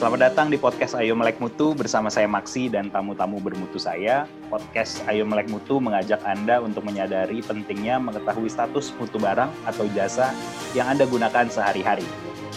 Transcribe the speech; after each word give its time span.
Selamat 0.00 0.32
datang 0.32 0.48
di 0.48 0.56
podcast 0.56 0.96
Ayo 0.96 1.12
Melek 1.12 1.44
Mutu 1.44 1.76
bersama 1.76 2.08
saya 2.08 2.24
Maksi 2.24 2.72
dan 2.72 2.88
tamu-tamu 2.88 3.36
bermutu 3.36 3.76
saya. 3.76 4.24
Podcast 4.48 5.04
Ayo 5.04 5.28
Melek 5.28 5.52
Mutu 5.52 5.76
mengajak 5.76 6.24
Anda 6.24 6.56
untuk 6.64 6.88
menyadari 6.88 7.44
pentingnya 7.44 8.00
mengetahui 8.00 8.48
status 8.48 8.96
mutu 8.96 9.20
barang 9.20 9.52
atau 9.68 9.84
jasa 9.92 10.32
yang 10.72 10.88
Anda 10.88 11.04
gunakan 11.04 11.52
sehari-hari. 11.52 12.08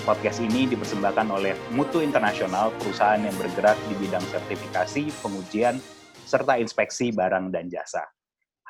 Podcast 0.08 0.40
ini 0.40 0.72
dipersembahkan 0.72 1.28
oleh 1.36 1.52
Mutu 1.76 2.00
Internasional, 2.00 2.72
perusahaan 2.80 3.20
yang 3.20 3.36
bergerak 3.36 3.76
di 3.92 4.00
bidang 4.00 4.24
sertifikasi, 4.24 5.12
pengujian, 5.20 5.84
serta 6.24 6.56
inspeksi 6.56 7.12
barang 7.12 7.52
dan 7.52 7.68
jasa. 7.68 8.08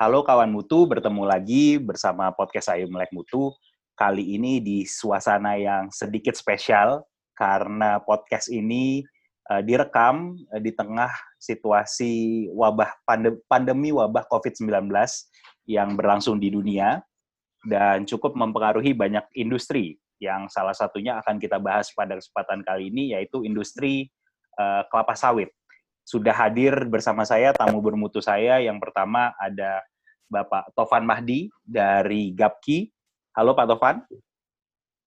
Halo 0.02 0.26
kawan 0.26 0.50
mutu, 0.50 0.82
bertemu 0.90 1.22
lagi 1.22 1.78
bersama 1.78 2.34
podcast 2.34 2.74
Ayo 2.74 2.90
Melek 2.90 3.14
Mutu. 3.14 3.54
Kali 3.94 4.34
ini 4.34 4.58
di 4.58 4.82
suasana 4.82 5.54
yang 5.62 5.94
sedikit 5.94 6.34
spesial 6.34 7.06
karena 7.34 8.00
podcast 8.00 8.48
ini 8.48 9.02
uh, 9.50 9.60
direkam 9.60 10.38
uh, 10.54 10.60
di 10.62 10.72
tengah 10.72 11.10
situasi 11.36 12.46
wabah 12.54 13.04
pandem 13.04 13.36
pandemi 13.50 13.90
wabah 13.92 14.24
COVID-19 14.30 14.88
yang 15.68 15.98
berlangsung 15.98 16.40
di 16.40 16.48
dunia 16.52 17.02
dan 17.64 18.04
cukup 18.04 18.36
mempengaruhi 18.36 18.92
banyak 18.92 19.24
industri 19.36 19.96
yang 20.22 20.46
salah 20.48 20.76
satunya 20.76 21.18
akan 21.20 21.36
kita 21.40 21.58
bahas 21.58 21.90
pada 21.92 22.16
kesempatan 22.16 22.62
kali 22.62 22.88
ini 22.92 23.16
yaitu 23.16 23.42
industri 23.42 24.08
uh, 24.56 24.86
kelapa 24.88 25.16
sawit. 25.18 25.50
Sudah 26.04 26.36
hadir 26.36 26.84
bersama 26.84 27.24
saya 27.24 27.56
tamu 27.56 27.80
bermutu 27.80 28.20
saya 28.20 28.60
yang 28.60 28.76
pertama 28.76 29.32
ada 29.40 29.80
Bapak 30.28 30.72
Tovan 30.76 31.04
Mahdi 31.08 31.48
dari 31.64 32.32
Gapki. 32.36 32.92
Halo 33.32 33.56
Pak 33.56 33.66
Tovan. 33.72 33.96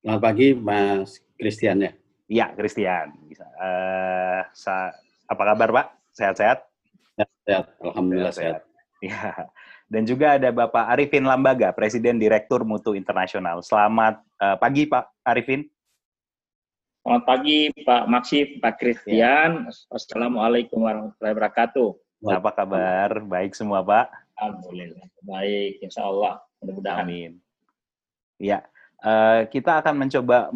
Selamat 0.01 0.21
pagi 0.21 0.57
Mas 0.57 1.21
Christian 1.37 1.85
ya. 1.85 2.06
Iya, 2.27 2.51
Christian. 2.59 3.15
Uh, 3.55 4.43
apa 5.31 5.43
kabar 5.55 5.69
Pak? 5.71 5.87
Sehat-sehat? 6.11 6.59
Sehat, 7.47 7.71
Alhamdulillah 7.79 8.35
sehat. 8.35 8.67
Iya. 8.99 9.47
Dan 9.87 10.03
juga 10.03 10.35
ada 10.35 10.51
Bapak 10.51 10.91
Arifin 10.91 11.23
Lambaga, 11.23 11.71
Presiden 11.71 12.19
Direktur 12.19 12.67
Mutu 12.67 12.91
Internasional. 12.91 13.63
Selamat 13.63 14.19
uh, 14.43 14.59
pagi 14.59 14.83
Pak 14.83 15.23
Arifin. 15.23 15.63
Selamat 16.99 17.23
pagi 17.23 17.71
Pak 17.87 18.03
Maksi, 18.11 18.59
Pak 18.59 18.75
Christian. 18.75 19.63
Ya. 19.63 19.71
Assalamualaikum 19.87 20.83
warahmatullahi 20.83 21.31
wabarakatuh. 21.31 21.89
Apa 22.27 22.51
kabar? 22.51 23.23
Baik 23.23 23.55
semua 23.55 23.79
Pak? 23.79 24.11
Alhamdulillah. 24.35 25.07
Baik, 25.23 25.79
insya 25.79 26.03
Allah. 26.03 26.43
Mudah-mudahan. 26.59 27.07
Amin. 27.07 27.31
Ya, 28.35 28.67
Eh, 28.97 29.41
kita 29.53 29.77
akan 29.77 29.93
mencoba 29.93 30.49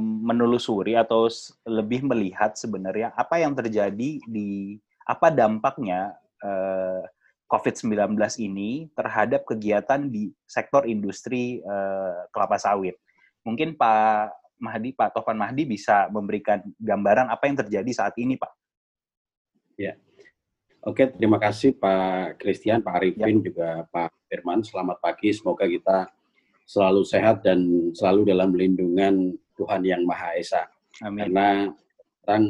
menelusuri 0.00 0.96
atau 0.96 1.28
lebih 1.68 2.08
melihat 2.08 2.56
sebenarnya 2.56 3.12
apa 3.12 3.36
yang 3.36 3.52
terjadi 3.52 4.16
di 4.24 4.80
apa 5.04 5.28
dampaknya 5.28 6.16
uh, 6.40 7.04
eh, 7.04 7.12
COVID-19 7.46 8.16
ini 8.40 8.88
terhadap 8.96 9.44
kegiatan 9.44 10.08
di 10.08 10.32
sektor 10.48 10.88
industri 10.88 11.60
uh, 11.68 12.24
kelapa 12.32 12.56
sawit. 12.56 12.96
Mungkin 13.44 13.76
Pak 13.76 14.34
Mahdi, 14.56 14.96
Pak 14.96 15.12
Tovan 15.12 15.36
Mahdi 15.36 15.68
bisa 15.68 16.08
memberikan 16.08 16.64
gambaran 16.80 17.28
apa 17.28 17.44
yang 17.44 17.60
terjadi 17.60 17.90
saat 17.92 18.16
ini, 18.16 18.40
Pak. 18.40 18.50
Ya. 19.76 20.00
Oke, 20.80 21.12
terima 21.12 21.36
kasih 21.36 21.76
Pak 21.76 22.40
Christian, 22.40 22.80
Pak 22.80 22.98
Arifin, 22.98 23.36
ya. 23.38 23.52
juga 23.52 23.68
Pak 23.92 24.10
Firman. 24.32 24.64
Selamat 24.64 24.98
pagi, 24.98 25.30
semoga 25.30 25.68
kita 25.68 26.10
selalu 26.66 27.06
sehat 27.06 27.46
dan 27.46 27.62
selalu 27.94 28.34
dalam 28.34 28.50
lindungan 28.50 29.38
Tuhan 29.54 29.86
Yang 29.86 30.02
Maha 30.02 30.30
Esa. 30.34 30.62
Amin. 31.06 31.30
Karena 31.30 31.70
kan 32.26 32.42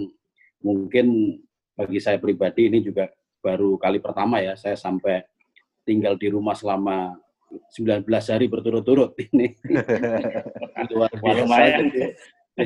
mungkin 0.64 1.36
bagi 1.76 2.00
saya 2.00 2.16
pribadi 2.16 2.72
ini 2.72 2.80
juga 2.80 3.12
baru 3.44 3.76
kali 3.76 4.00
pertama 4.00 4.40
ya 4.40 4.56
saya 4.56 4.74
sampai 4.74 5.20
tinggal 5.84 6.16
di 6.16 6.32
rumah 6.32 6.56
selama 6.56 7.14
19 7.70 8.08
hari 8.08 8.46
berturut-turut 8.48 9.12
ini. 9.30 9.54
Luar 10.90 11.12
biasa. 11.12 11.84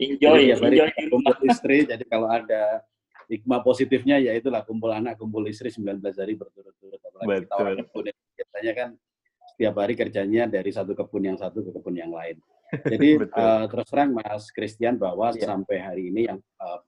enjoy, 0.00 0.40
ya, 0.48 0.56
enjoy 0.56 0.88
di 0.90 1.06
rumah 1.12 1.36
istri. 1.44 1.84
Jadi 1.84 2.08
kalau 2.08 2.26
ada 2.32 2.80
hikmah 3.28 3.60
positifnya 3.60 4.16
ya 4.16 4.32
itulah 4.32 4.64
kumpul 4.64 4.90
anak, 4.90 5.20
kumpul 5.20 5.44
istri 5.44 5.68
19 5.68 6.00
hari 6.00 6.34
berturut-turut. 6.34 6.98
Apalagi 7.04 7.44
kita 7.44 7.54
orang 7.60 7.86
biasanya 8.34 8.72
kan 8.74 8.88
setiap 9.54 9.78
hari 9.78 9.94
kerjanya 9.94 10.50
dari 10.50 10.74
satu 10.74 10.98
kebun 10.98 11.30
yang 11.30 11.38
satu 11.38 11.62
ke 11.62 11.70
kebun 11.70 11.94
yang 11.94 12.10
lain. 12.10 12.42
Jadi 12.90 13.22
uh, 13.22 13.70
terus 13.70 13.86
terang 13.86 14.10
Mas 14.10 14.50
Christian 14.50 14.98
bahwa 14.98 15.30
ya. 15.30 15.46
sampai 15.46 15.78
hari 15.78 16.10
ini 16.10 16.26
yang 16.26 16.42
uh, 16.58 16.82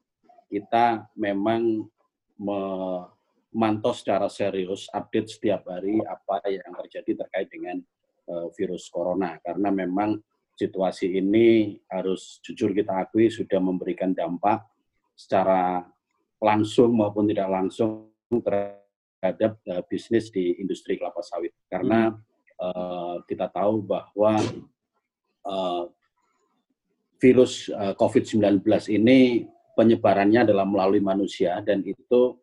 kita 0.50 1.06
memang 1.14 1.86
memantau 2.34 3.94
secara 3.94 4.26
serius 4.26 4.90
update 4.90 5.30
setiap 5.30 5.62
hari 5.70 6.02
apa 6.02 6.42
yang 6.50 6.74
terjadi 6.82 7.22
terkait 7.22 7.46
dengan 7.54 7.78
uh, 8.34 8.50
virus 8.58 8.90
corona 8.90 9.38
karena 9.38 9.70
memang 9.70 10.18
situasi 10.58 11.22
ini 11.22 11.78
harus 11.86 12.42
jujur 12.42 12.74
kita 12.74 13.06
akui 13.06 13.30
sudah 13.30 13.62
memberikan 13.62 14.10
dampak 14.10 14.66
secara 15.14 15.86
langsung 16.42 16.98
maupun 16.98 17.30
tidak 17.30 17.46
langsung 17.46 18.10
terhadap 18.26 19.54
uh, 19.70 19.86
bisnis 19.86 20.34
di 20.34 20.58
industri 20.58 20.98
kelapa 20.98 21.22
sawit 21.22 21.54
karena 21.70 22.10
hmm 22.10 22.25
uh, 22.60 23.22
kita 23.24 23.48
tahu 23.52 23.84
bahwa 23.84 24.40
uh, 25.44 25.84
virus 27.20 27.68
uh, 27.72 27.96
COVID-19 27.96 28.60
ini 28.92 29.48
penyebarannya 29.76 30.48
adalah 30.48 30.64
melalui 30.64 31.00
manusia 31.04 31.60
dan 31.60 31.84
itu 31.84 32.36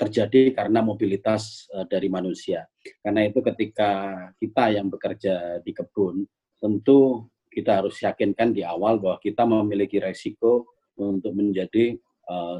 terjadi 0.00 0.56
karena 0.56 0.80
mobilitas 0.80 1.68
dari 1.92 2.08
manusia. 2.08 2.64
Karena 3.04 3.24
itu 3.28 3.44
ketika 3.44 4.16
kita 4.40 4.72
yang 4.72 4.88
bekerja 4.88 5.60
di 5.60 5.72
kebun, 5.76 6.24
tentu 6.56 7.28
kita 7.52 7.84
harus 7.84 8.00
yakinkan 8.00 8.56
di 8.56 8.64
awal 8.64 8.96
bahwa 8.96 9.20
kita 9.20 9.44
memiliki 9.44 10.00
resiko 10.00 10.72
untuk 10.96 11.36
menjadi 11.36 12.00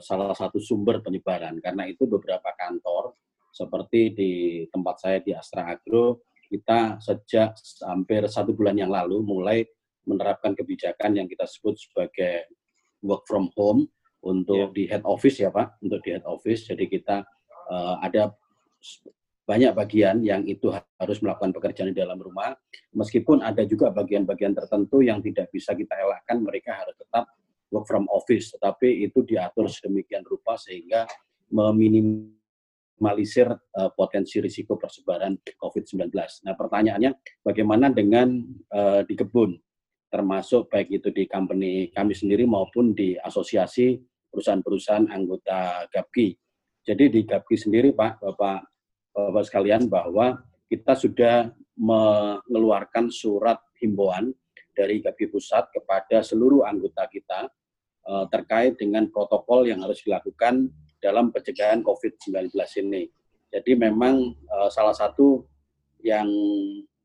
salah 0.04 0.36
satu 0.36 0.60
sumber 0.60 1.00
penyebaran. 1.00 1.60
Karena 1.64 1.88
itu 1.88 2.04
beberapa 2.04 2.52
kantor 2.52 3.16
seperti 3.54 4.10
di 4.10 4.32
tempat 4.66 4.98
saya 4.98 5.18
di 5.22 5.30
Astra 5.30 5.70
Agro, 5.70 6.26
kita 6.50 6.98
sejak 6.98 7.54
hampir 7.86 8.26
satu 8.26 8.50
bulan 8.50 8.74
yang 8.74 8.90
lalu 8.90 9.22
mulai 9.22 9.62
menerapkan 10.04 10.58
kebijakan 10.58 11.14
yang 11.22 11.30
kita 11.30 11.46
sebut 11.46 11.78
sebagai 11.78 12.50
work 13.06 13.22
from 13.30 13.48
home 13.54 13.86
untuk 14.26 14.74
yeah. 14.74 14.74
di 14.74 14.82
head 14.90 15.04
office 15.06 15.38
ya 15.38 15.54
Pak, 15.54 15.78
untuk 15.86 16.02
di 16.02 16.18
head 16.18 16.26
office. 16.26 16.66
Jadi 16.66 16.90
kita 16.90 17.22
uh, 17.70 17.96
ada 18.02 18.34
banyak 19.44 19.76
bagian 19.76 20.24
yang 20.24 20.42
itu 20.48 20.72
harus 20.72 21.20
melakukan 21.20 21.52
pekerjaan 21.52 21.92
di 21.92 22.00
dalam 22.00 22.16
rumah, 22.16 22.56
meskipun 22.96 23.44
ada 23.44 23.62
juga 23.68 23.92
bagian-bagian 23.92 24.56
tertentu 24.56 25.04
yang 25.04 25.20
tidak 25.20 25.52
bisa 25.52 25.76
kita 25.76 25.94
elakkan, 26.00 26.40
mereka 26.40 26.74
harus 26.80 26.96
tetap 26.96 27.28
work 27.68 27.84
from 27.84 28.08
office, 28.08 28.50
tetapi 28.56 29.04
itu 29.04 29.20
diatur 29.22 29.68
sedemikian 29.68 30.24
rupa 30.24 30.56
sehingga 30.56 31.04
meminim 31.52 32.32
minimalisir 32.94 33.50
uh, 33.50 33.90
potensi 33.92 34.38
risiko 34.38 34.78
persebaran 34.78 35.34
COVID-19. 35.58 36.14
Nah, 36.46 36.54
pertanyaannya 36.54 37.10
bagaimana 37.42 37.90
dengan 37.90 38.38
uh, 38.70 39.02
di 39.02 39.14
kebun, 39.18 39.58
termasuk 40.08 40.70
baik 40.70 41.02
itu 41.02 41.10
di 41.10 41.26
company 41.26 41.90
kami 41.90 42.14
sendiri 42.14 42.46
maupun 42.46 42.94
di 42.94 43.18
asosiasi 43.18 43.98
perusahaan-perusahaan 44.30 45.10
anggota 45.10 45.90
GAPKI. 45.90 46.28
Jadi 46.86 47.04
di 47.10 47.20
GAPKI 47.26 47.56
sendiri, 47.58 47.88
Pak, 47.90 48.22
Bapak, 48.22 48.60
Bapak 49.10 49.44
sekalian, 49.46 49.90
bahwa 49.90 50.38
kita 50.70 50.94
sudah 50.94 51.50
mengeluarkan 51.74 53.10
surat 53.10 53.58
himbauan 53.82 54.30
dari 54.74 55.02
GAPKI 55.02 55.26
Pusat 55.34 55.64
kepada 55.74 56.22
seluruh 56.22 56.62
anggota 56.62 57.06
kita 57.10 57.50
uh, 58.06 58.26
terkait 58.30 58.78
dengan 58.78 59.10
protokol 59.10 59.66
yang 59.66 59.82
harus 59.82 60.02
dilakukan 60.02 60.70
dalam 61.04 61.28
pencegahan 61.28 61.84
COVID-19 61.84 62.48
ini. 62.80 63.04
Jadi 63.52 63.76
memang 63.76 64.32
uh, 64.48 64.72
salah 64.72 64.96
satu 64.96 65.44
yang 66.00 66.26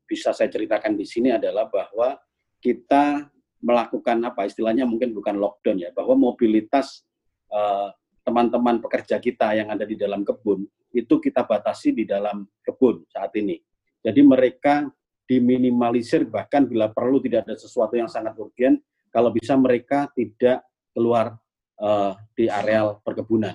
bisa 0.08 0.32
saya 0.32 0.48
ceritakan 0.48 0.96
di 0.96 1.04
sini 1.04 1.36
adalah 1.36 1.68
bahwa 1.68 2.16
kita 2.58 3.28
melakukan 3.60 4.18
apa 4.24 4.48
istilahnya 4.48 4.88
mungkin 4.88 5.12
bukan 5.12 5.36
lockdown 5.36 5.78
ya, 5.78 5.90
bahwa 5.94 6.16
mobilitas 6.18 7.06
eh, 7.52 7.88
teman-teman 8.26 8.82
pekerja 8.82 9.22
kita 9.22 9.54
yang 9.54 9.70
ada 9.70 9.86
di 9.86 9.94
dalam 9.96 10.26
kebun 10.26 10.64
itu 10.90 11.22
kita 11.22 11.46
batasi 11.46 11.94
di 11.94 12.04
dalam 12.04 12.42
kebun 12.60 13.06
saat 13.06 13.30
ini. 13.38 13.62
Jadi 14.02 14.20
mereka 14.24 14.90
diminimalisir 15.28 16.26
bahkan 16.26 16.66
bila 16.66 16.90
perlu 16.90 17.22
tidak 17.22 17.46
ada 17.46 17.54
sesuatu 17.54 17.94
yang 17.94 18.10
sangat 18.10 18.34
urgent, 18.34 18.82
kalau 19.14 19.30
bisa 19.30 19.54
mereka 19.54 20.10
tidak 20.10 20.66
keluar 20.90 21.38
uh, 21.78 22.18
di 22.34 22.50
areal 22.50 22.98
perkebunan. 23.06 23.54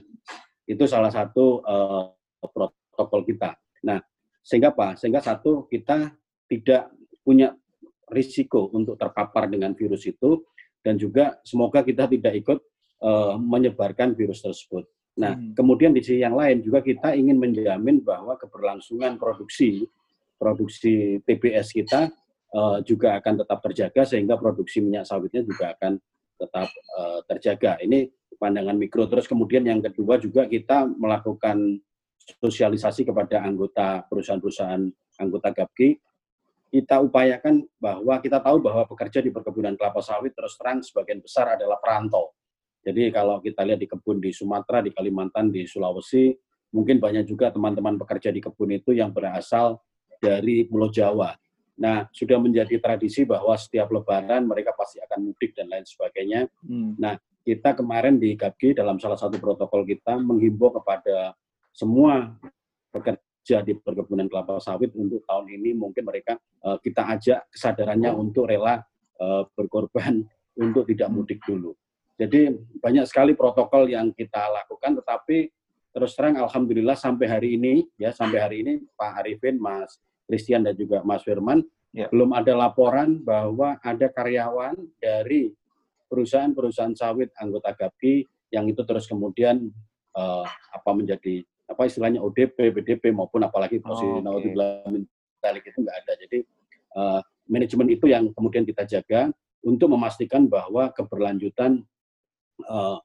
Itu 0.66 0.90
salah 0.90 1.14
satu 1.14 1.62
uh, 1.62 2.10
protokol 2.42 3.22
kita. 3.26 3.54
Nah, 3.86 4.02
sehingga 4.42 4.74
apa? 4.74 4.98
Sehingga 4.98 5.22
satu 5.22 5.70
kita 5.70 6.14
tidak 6.50 6.94
punya 7.26 7.54
risiko 8.10 8.70
untuk 8.74 8.98
terpapar 9.02 9.50
dengan 9.50 9.74
virus 9.74 10.06
itu 10.06 10.46
dan 10.86 11.02
juga 11.02 11.42
semoga 11.42 11.82
kita 11.82 12.06
tidak 12.06 12.34
ikut 12.38 12.60
uh, 13.02 13.38
menyebarkan 13.42 14.14
virus 14.14 14.46
tersebut. 14.46 14.86
Nah, 15.18 15.34
hmm. 15.34 15.58
kemudian 15.58 15.96
di 15.96 16.04
sisi 16.04 16.22
yang 16.22 16.38
lain 16.38 16.62
juga 16.62 16.84
kita 16.84 17.16
ingin 17.18 17.40
menjamin 17.40 18.04
bahwa 18.04 18.36
keberlangsungan 18.38 19.18
produksi 19.18 19.88
produksi 20.36 21.24
TBS 21.24 21.72
kita 21.72 22.12
uh, 22.52 22.84
juga 22.84 23.18
akan 23.18 23.42
tetap 23.42 23.60
terjaga 23.64 24.02
sehingga 24.04 24.36
produksi 24.36 24.84
minyak 24.84 25.08
sawitnya 25.08 25.42
juga 25.42 25.72
akan 25.74 25.98
tetap 26.36 26.68
uh, 27.00 27.20
terjaga. 27.32 27.80
Ini 27.80 28.06
pandangan 28.38 28.76
mikro. 28.76 29.08
Terus 29.10 29.26
kemudian 29.26 29.64
yang 29.66 29.82
kedua 29.82 30.20
juga 30.22 30.46
kita 30.46 30.86
melakukan 30.86 31.80
sosialisasi 32.42 33.06
kepada 33.06 33.46
anggota 33.46 34.04
perusahaan-perusahaan 34.10 34.84
anggota 35.22 35.50
GAPKI. 35.54 35.90
Kita 36.76 37.00
upayakan 37.00 37.64
bahwa 37.80 38.20
kita 38.20 38.42
tahu 38.44 38.60
bahwa 38.60 38.84
pekerja 38.84 39.24
di 39.24 39.32
perkebunan 39.32 39.80
kelapa 39.80 40.04
sawit 40.04 40.36
terus 40.36 40.60
terang 40.60 40.84
sebagian 40.84 41.24
besar 41.24 41.56
adalah 41.56 41.80
perantau 41.80 42.36
jadi 42.86 43.10
kalau 43.10 43.42
kita 43.42 43.66
lihat 43.66 43.82
di 43.82 43.90
kebun 43.90 44.22
di 44.22 44.30
Sumatera, 44.30 44.86
di 44.86 44.94
Kalimantan, 44.94 45.50
di 45.50 45.66
Sulawesi, 45.66 46.30
mungkin 46.70 47.02
banyak 47.02 47.26
juga 47.26 47.50
teman-teman 47.50 47.98
pekerja 47.98 48.30
di 48.30 48.38
kebun 48.38 48.78
itu 48.78 48.94
yang 48.94 49.10
berasal 49.10 49.82
dari 50.22 50.70
Pulau 50.70 50.94
Jawa. 50.94 51.34
Nah, 51.82 52.06
sudah 52.14 52.38
menjadi 52.38 52.78
tradisi 52.78 53.26
bahwa 53.26 53.58
setiap 53.58 53.90
lebaran 53.90 54.46
mereka 54.46 54.72
pasti 54.78 55.02
akan 55.02 55.34
mudik 55.34 55.58
dan 55.58 55.66
lain 55.66 55.84
sebagainya. 55.84 56.46
Hmm. 56.62 56.94
Nah, 57.02 57.18
kita 57.46 57.78
kemarin 57.78 58.18
di 58.18 58.34
GAPGI 58.34 58.82
dalam 58.82 58.98
salah 58.98 59.16
satu 59.22 59.38
protokol 59.38 59.86
kita 59.86 60.18
menghimbau 60.18 60.74
kepada 60.82 61.38
semua 61.70 62.34
pekerja 62.90 63.62
di 63.62 63.78
perkebunan 63.78 64.26
kelapa 64.26 64.58
sawit 64.58 64.90
untuk 64.98 65.22
tahun 65.30 65.54
ini 65.54 65.78
mungkin 65.78 66.10
mereka 66.10 66.42
uh, 66.66 66.82
kita 66.82 67.06
ajak 67.06 67.40
kesadarannya 67.54 68.10
untuk 68.18 68.50
rela 68.50 68.82
uh, 69.22 69.46
berkorban 69.54 70.26
untuk 70.66 70.90
tidak 70.90 71.14
mudik 71.14 71.38
dulu. 71.46 71.78
Jadi 72.18 72.50
banyak 72.82 73.06
sekali 73.06 73.38
protokol 73.38 73.92
yang 73.92 74.10
kita 74.16 74.50
lakukan, 74.50 75.04
tetapi 75.04 75.52
terus 75.94 76.16
terang 76.18 76.40
alhamdulillah 76.42 76.98
sampai 76.98 77.28
hari 77.30 77.60
ini 77.60 77.86
ya 77.96 78.10
sampai 78.10 78.40
hari 78.42 78.58
ini 78.66 78.74
Pak 78.98 79.22
Arifin, 79.22 79.62
Mas 79.62 80.00
Christian 80.26 80.66
dan 80.66 80.74
juga 80.74 81.06
Mas 81.06 81.22
Firman 81.22 81.62
ya. 81.96 82.10
belum 82.12 82.36
ada 82.36 82.52
laporan 82.56 83.22
bahwa 83.24 83.80
ada 83.80 84.08
karyawan 84.12 84.76
dari 85.00 85.56
perusahaan-perusahahan 86.10 86.96
sawit 86.96 87.30
anggota 87.40 87.74
GAPI 87.74 88.26
yang 88.54 88.70
itu 88.70 88.82
terus 88.86 89.10
kemudian 89.10 89.70
uh, 90.16 90.46
apa 90.48 90.92
menjadi 90.94 91.44
apa 91.66 91.90
istilahnya 91.90 92.22
ODP, 92.22 92.72
BDP 92.72 93.10
maupun 93.10 93.42
apalagi 93.42 93.82
posisi 93.82 94.22
oh, 94.22 94.38
okay. 94.38 94.54
itu 95.66 95.80
nggak 95.82 95.98
ada. 96.06 96.14
Jadi 96.22 96.38
uh, 96.98 97.20
manajemen 97.50 97.88
itu 97.90 98.06
yang 98.10 98.30
kemudian 98.34 98.64
kita 98.66 98.86
jaga 98.86 99.34
untuk 99.66 99.90
memastikan 99.90 100.46
bahwa 100.46 100.94
keberlanjutan 100.94 101.82
uh, 102.70 102.98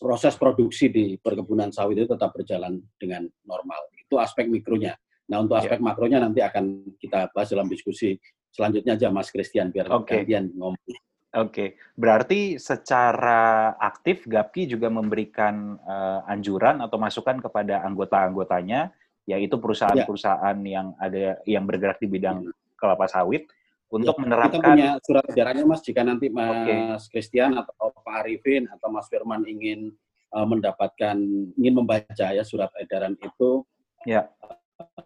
proses 0.00 0.34
produksi 0.40 0.88
di 0.88 1.04
perkebunan 1.20 1.68
sawit 1.68 2.00
itu 2.00 2.08
tetap 2.08 2.32
berjalan 2.32 2.80
dengan 2.96 3.28
normal. 3.44 3.92
Itu 3.92 4.16
aspek 4.16 4.48
mikronya. 4.48 4.96
Nah, 5.28 5.44
untuk 5.44 5.60
aspek 5.60 5.76
yeah. 5.76 5.84
makronya 5.84 6.18
nanti 6.24 6.40
akan 6.40 6.96
kita 6.96 7.28
bahas 7.36 7.52
dalam 7.52 7.68
diskusi 7.68 8.16
selanjutnya 8.48 8.96
aja 8.96 9.12
Mas 9.12 9.28
Christian 9.28 9.68
biar 9.68 9.92
okay. 9.92 10.24
gantian 10.24 10.48
ngomong. 10.56 10.80
Oke, 11.38 11.54
okay. 11.54 11.68
berarti 11.94 12.58
secara 12.58 13.70
aktif 13.78 14.26
GAPKI 14.26 14.74
juga 14.74 14.90
memberikan 14.90 15.78
uh, 15.86 16.26
anjuran 16.26 16.82
atau 16.82 16.98
masukan 16.98 17.38
kepada 17.38 17.86
anggota-anggotanya, 17.86 18.90
yaitu 19.22 19.54
perusahaan-perusahaan 19.62 20.58
yeah. 20.66 20.72
yang 20.74 20.86
ada 20.98 21.38
yang 21.46 21.62
bergerak 21.62 22.02
di 22.02 22.10
bidang 22.10 22.42
yeah. 22.42 22.74
kelapa 22.74 23.06
sawit, 23.06 23.46
untuk 23.94 24.18
ya, 24.18 24.22
menerapkan. 24.26 24.58
Kita 24.58 24.68
punya 24.74 24.90
surat 24.98 25.24
edarannya 25.30 25.64
Mas, 25.64 25.80
jika 25.86 26.00
nanti 26.02 26.26
Mas 26.26 27.06
Christian 27.06 27.54
atau 27.54 27.94
Pak 27.94 28.26
Arifin 28.26 28.66
atau 28.74 28.90
Mas 28.90 29.06
Firman 29.06 29.46
ingin 29.46 29.94
uh, 30.34 30.42
mendapatkan, 30.42 31.16
ingin 31.54 31.74
membaca 31.78 32.26
ya 32.34 32.42
surat 32.42 32.74
edaran 32.82 33.14
itu, 33.22 33.62
ya 34.04 34.26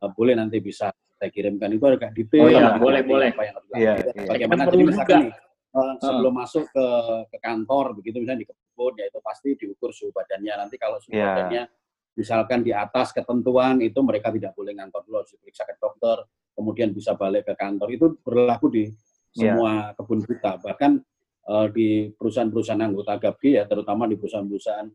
uh, 0.01 0.09
boleh 0.17 0.33
nanti 0.33 0.65
bisa 0.65 0.91
saya 1.21 1.31
kirimkan 1.31 1.71
itu 1.71 1.85
agak 1.87 2.11
detail. 2.19 2.43
Oh 2.43 2.51
iya, 2.51 2.75
boleh, 2.81 3.01
boleh. 3.07 3.31
Apa 3.31 3.43
yang 3.47 3.55
harus 3.55 3.69
ya, 3.77 3.93
ya. 4.01 4.27
Bagaimana 4.27 4.63
jadi 4.67 4.85
misalkan 4.89 5.21
nih, 5.23 5.31
uh, 5.73 5.95
sebelum 6.01 6.33
uh. 6.37 6.39
masuk 6.45 6.65
ke, 6.69 6.87
ke 7.33 7.39
kantor 7.41 7.99
begitu 7.99 8.21
misalnya 8.21 8.45
di 8.45 8.49
kebun 8.49 8.95
ya 8.97 9.09
itu 9.09 9.19
pasti 9.21 9.49
diukur 9.57 9.91
suhu 9.93 10.13
badannya. 10.13 10.53
Nanti 10.67 10.77
kalau 10.81 11.01
suhu 11.01 11.17
ya. 11.17 11.33
badannya 11.33 11.65
misalkan 12.13 12.61
di 12.61 12.73
atas 12.77 13.13
ketentuan 13.13 13.81
itu 13.81 13.97
mereka 14.05 14.29
tidak 14.29 14.53
boleh 14.53 14.77
ngantor 14.77 15.01
dulu 15.09 15.25
harus 15.25 15.33
diperiksa 15.33 15.65
ke 15.65 15.81
dokter 15.81 16.21
kemudian 16.53 16.93
bisa 16.93 17.17
balik 17.17 17.49
ke 17.49 17.55
kantor 17.57 17.89
itu 17.89 18.07
berlaku 18.21 18.67
di 18.69 18.85
iya. 18.85 19.57
semua 19.57 19.73
yeah. 19.73 19.97
kebun 19.97 20.21
kita 20.21 20.61
bahkan 20.61 21.01
uh, 21.49 21.67
di 21.73 22.13
perusahaan-perusahaan 22.13 22.85
anggota 22.85 23.17
GAPGI 23.17 23.51
ya 23.57 23.65
terutama 23.65 24.05
di 24.05 24.21
perusahaan-perusahaan 24.21 24.89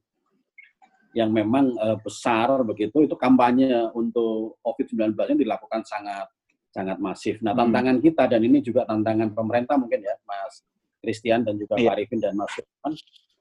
yang 1.18 1.33
memang 1.33 1.74
uh, 1.81 1.97
besar 1.97 2.62
begitu 2.62 3.01
itu 3.01 3.18
kampanye 3.18 3.89
untuk 3.97 4.62
COVID-19 4.62 5.18
ini 5.33 5.38
dilakukan 5.41 5.81
sangat 5.81 6.29
sangat 6.77 7.01
masif. 7.01 7.41
Nah, 7.41 7.57
hmm. 7.57 7.62
tantangan 7.65 7.95
hmm. 7.97 8.03
kita 8.06 8.24
dan 8.29 8.41
ini 8.45 8.62
juga 8.62 8.85
tantangan 8.85 9.33
pemerintah 9.33 9.75
mungkin 9.81 10.06
ya 10.06 10.13
Mas 10.29 10.62
Christian 11.01 11.41
dan 11.41 11.57
juga 11.57 11.74
yeah. 11.81 11.89
Pak 11.89 11.94
Arifin 11.97 12.19
dan 12.21 12.38
Mas 12.38 12.53
Firman 12.53 12.94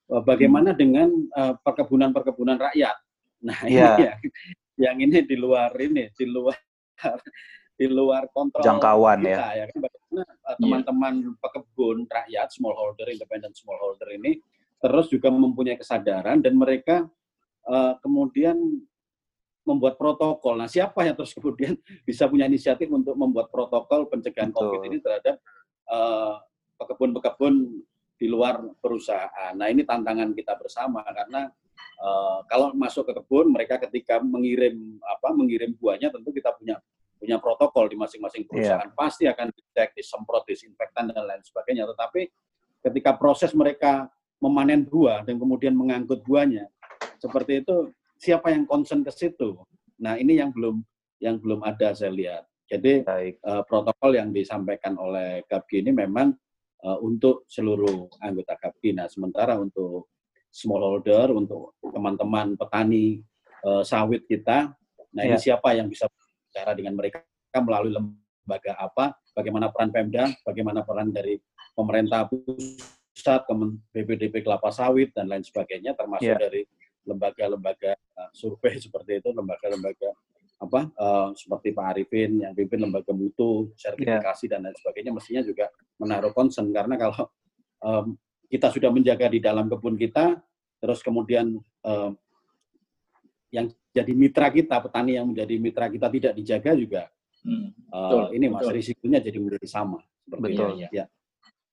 uh, 0.08 0.22
bagaimana 0.24 0.72
hmm. 0.72 0.78
dengan 0.80 1.08
perkebunan-perkebunan 1.60 2.56
rakyat. 2.56 2.96
Nah, 3.44 3.58
yeah. 3.68 4.00
ini 4.00 4.04
ya, 4.08 4.14
yang 4.88 4.96
ini 5.04 5.20
di 5.28 5.36
luar 5.36 5.76
ini, 5.76 6.08
di 6.16 6.24
luar 6.24 6.56
di 7.76 7.86
luar 7.92 8.24
kontrol 8.32 8.64
jangkauan 8.64 9.20
kita, 9.20 9.48
ya. 9.52 9.54
ya 9.60 9.64
kan 9.68 9.78
bagaimana 9.84 10.22
uh, 10.48 10.56
teman-teman 10.56 11.14
yeah. 11.20 11.36
pekebun 11.44 11.96
rakyat 12.08 12.48
smallholder 12.48 13.06
independent 13.12 13.52
smallholder 13.52 14.08
ini 14.16 14.40
terus 14.80 15.12
juga 15.12 15.28
mempunyai 15.28 15.76
kesadaran 15.76 16.40
dan 16.40 16.56
mereka 16.56 17.04
uh, 17.68 18.00
kemudian 18.00 18.56
membuat 19.66 19.98
protokol. 19.98 20.54
Nah, 20.56 20.70
siapa 20.70 21.02
yang 21.02 21.18
terus 21.18 21.34
kemudian 21.36 21.74
bisa 22.06 22.30
punya 22.30 22.46
inisiatif 22.46 22.86
untuk 22.88 23.18
membuat 23.18 23.50
protokol 23.50 24.06
pencegahan 24.06 24.54
Betul. 24.54 24.62
COVID 24.62 24.80
ini 24.86 24.98
terhadap 25.02 25.36
uh, 25.90 26.38
pekebun-pekebun 26.78 27.54
di 28.16 28.26
luar 28.30 28.62
perusahaan. 28.80 29.52
Nah, 29.52 29.68
ini 29.68 29.84
tantangan 29.84 30.32
kita 30.32 30.56
bersama 30.56 31.04
karena 31.04 31.52
uh, 32.00 32.40
kalau 32.48 32.72
masuk 32.72 33.10
ke 33.10 33.12
kebun 33.20 33.52
mereka 33.52 33.76
ketika 33.76 34.22
mengirim 34.22 34.96
apa 35.04 35.36
mengirim 35.36 35.76
buahnya 35.76 36.08
tentu 36.08 36.32
kita 36.32 36.56
punya 36.56 36.80
punya 37.16 37.36
protokol 37.40 37.88
di 37.88 37.96
masing-masing 37.96 38.44
iya. 38.44 38.48
perusahaan 38.48 38.90
yeah. 38.92 38.96
pasti 38.96 39.24
akan 39.24 39.48
dicek, 39.52 39.96
disemprot, 39.96 40.44
disinfektan 40.48 41.12
dan 41.12 41.24
lain 41.24 41.42
sebagainya. 41.44 41.88
Tetapi 41.88 42.22
ketika 42.88 43.16
proses 43.16 43.52
mereka 43.56 44.08
memanen 44.36 44.84
buah 44.84 45.24
dan 45.24 45.40
kemudian 45.40 45.72
mengangkut 45.72 46.20
buahnya 46.24 46.68
seperti 47.16 47.64
itu, 47.64 47.88
siapa 48.16 48.52
yang 48.52 48.64
concern 48.64 49.04
ke 49.04 49.12
situ? 49.12 49.56
Nah 50.00 50.16
ini 50.20 50.40
yang 50.40 50.52
belum 50.52 50.80
yang 51.20 51.40
belum 51.40 51.64
ada 51.64 51.96
saya 51.96 52.12
lihat. 52.12 52.44
Jadi 52.66 53.06
uh, 53.46 53.62
protokol 53.62 54.18
yang 54.18 54.34
disampaikan 54.34 54.98
oleh 54.98 55.46
GAPGI 55.46 55.86
ini 55.86 55.92
memang 55.94 56.34
uh, 56.82 56.98
untuk 56.98 57.46
seluruh 57.46 58.10
anggota 58.20 58.58
GAPGI. 58.58 58.90
Nah 58.98 59.06
sementara 59.06 59.54
untuk 59.54 60.10
smallholder, 60.50 61.30
untuk 61.30 61.78
teman-teman 61.80 62.58
petani 62.58 63.22
uh, 63.62 63.86
sawit 63.86 64.26
kita, 64.26 64.72
nah 65.14 65.22
yeah. 65.22 65.36
ini 65.36 65.38
siapa 65.38 65.76
yang 65.76 65.86
bisa 65.86 66.08
bicara 66.08 66.72
dengan 66.72 66.96
mereka 66.96 67.22
melalui 67.60 67.92
lembaga 67.92 68.72
apa, 68.80 69.14
bagaimana 69.36 69.68
peran 69.68 69.92
Pemda, 69.92 70.32
bagaimana 70.42 70.80
peran 70.82 71.12
dari 71.12 71.36
pemerintah 71.76 72.24
pusat, 72.28 73.44
BPDP 73.92 74.40
kelapa 74.40 74.72
sawit 74.72 75.12
dan 75.12 75.28
lain 75.28 75.44
sebagainya, 75.44 75.92
termasuk 75.92 76.34
yeah. 76.34 76.40
dari 76.40 76.64
lembaga-lembaga 77.06 77.94
uh, 77.94 78.30
survei 78.34 78.76
seperti 78.84 79.22
itu, 79.22 79.30
lembaga-lembaga 79.32 80.10
apa 80.56 80.88
uh, 80.96 81.28
seperti 81.36 81.76
Pak 81.76 81.86
Arifin 81.92 82.40
yang 82.40 82.52
pimpin 82.56 82.80
lembaga 82.80 83.12
mutu, 83.12 83.70
sertifikasi 83.76 84.44
yeah. 84.48 84.52
dan 84.56 84.60
lain 84.64 84.76
sebagainya, 84.80 85.12
mestinya 85.12 85.42
juga 85.44 85.68
menaruh 86.00 86.32
concern 86.32 86.72
karena 86.72 86.96
kalau 86.96 87.28
um, 87.84 88.16
kita 88.48 88.72
sudah 88.72 88.88
menjaga 88.88 89.28
di 89.28 89.42
dalam 89.42 89.68
kebun 89.68 90.00
kita, 90.00 90.40
terus 90.80 91.04
kemudian 91.04 91.60
um, 91.84 92.12
yang 93.52 93.68
jadi 93.92 94.12
mitra 94.16 94.48
kita, 94.48 94.80
petani 94.80 95.20
yang 95.20 95.28
menjadi 95.28 95.54
mitra 95.60 95.86
kita 95.92 96.08
tidak 96.08 96.32
dijaga 96.36 96.72
juga, 96.72 97.02
hmm, 97.44 97.68
uh, 97.92 98.08
betul, 98.08 98.24
ini 98.36 98.46
mas 98.48 98.64
betul. 98.64 98.74
risikonya 98.80 99.18
jadi 99.20 99.38
menjadi 99.40 99.68
sama. 99.68 100.00
Betul. 100.24 100.80
Ya. 100.80 100.88
ya. 100.90 101.04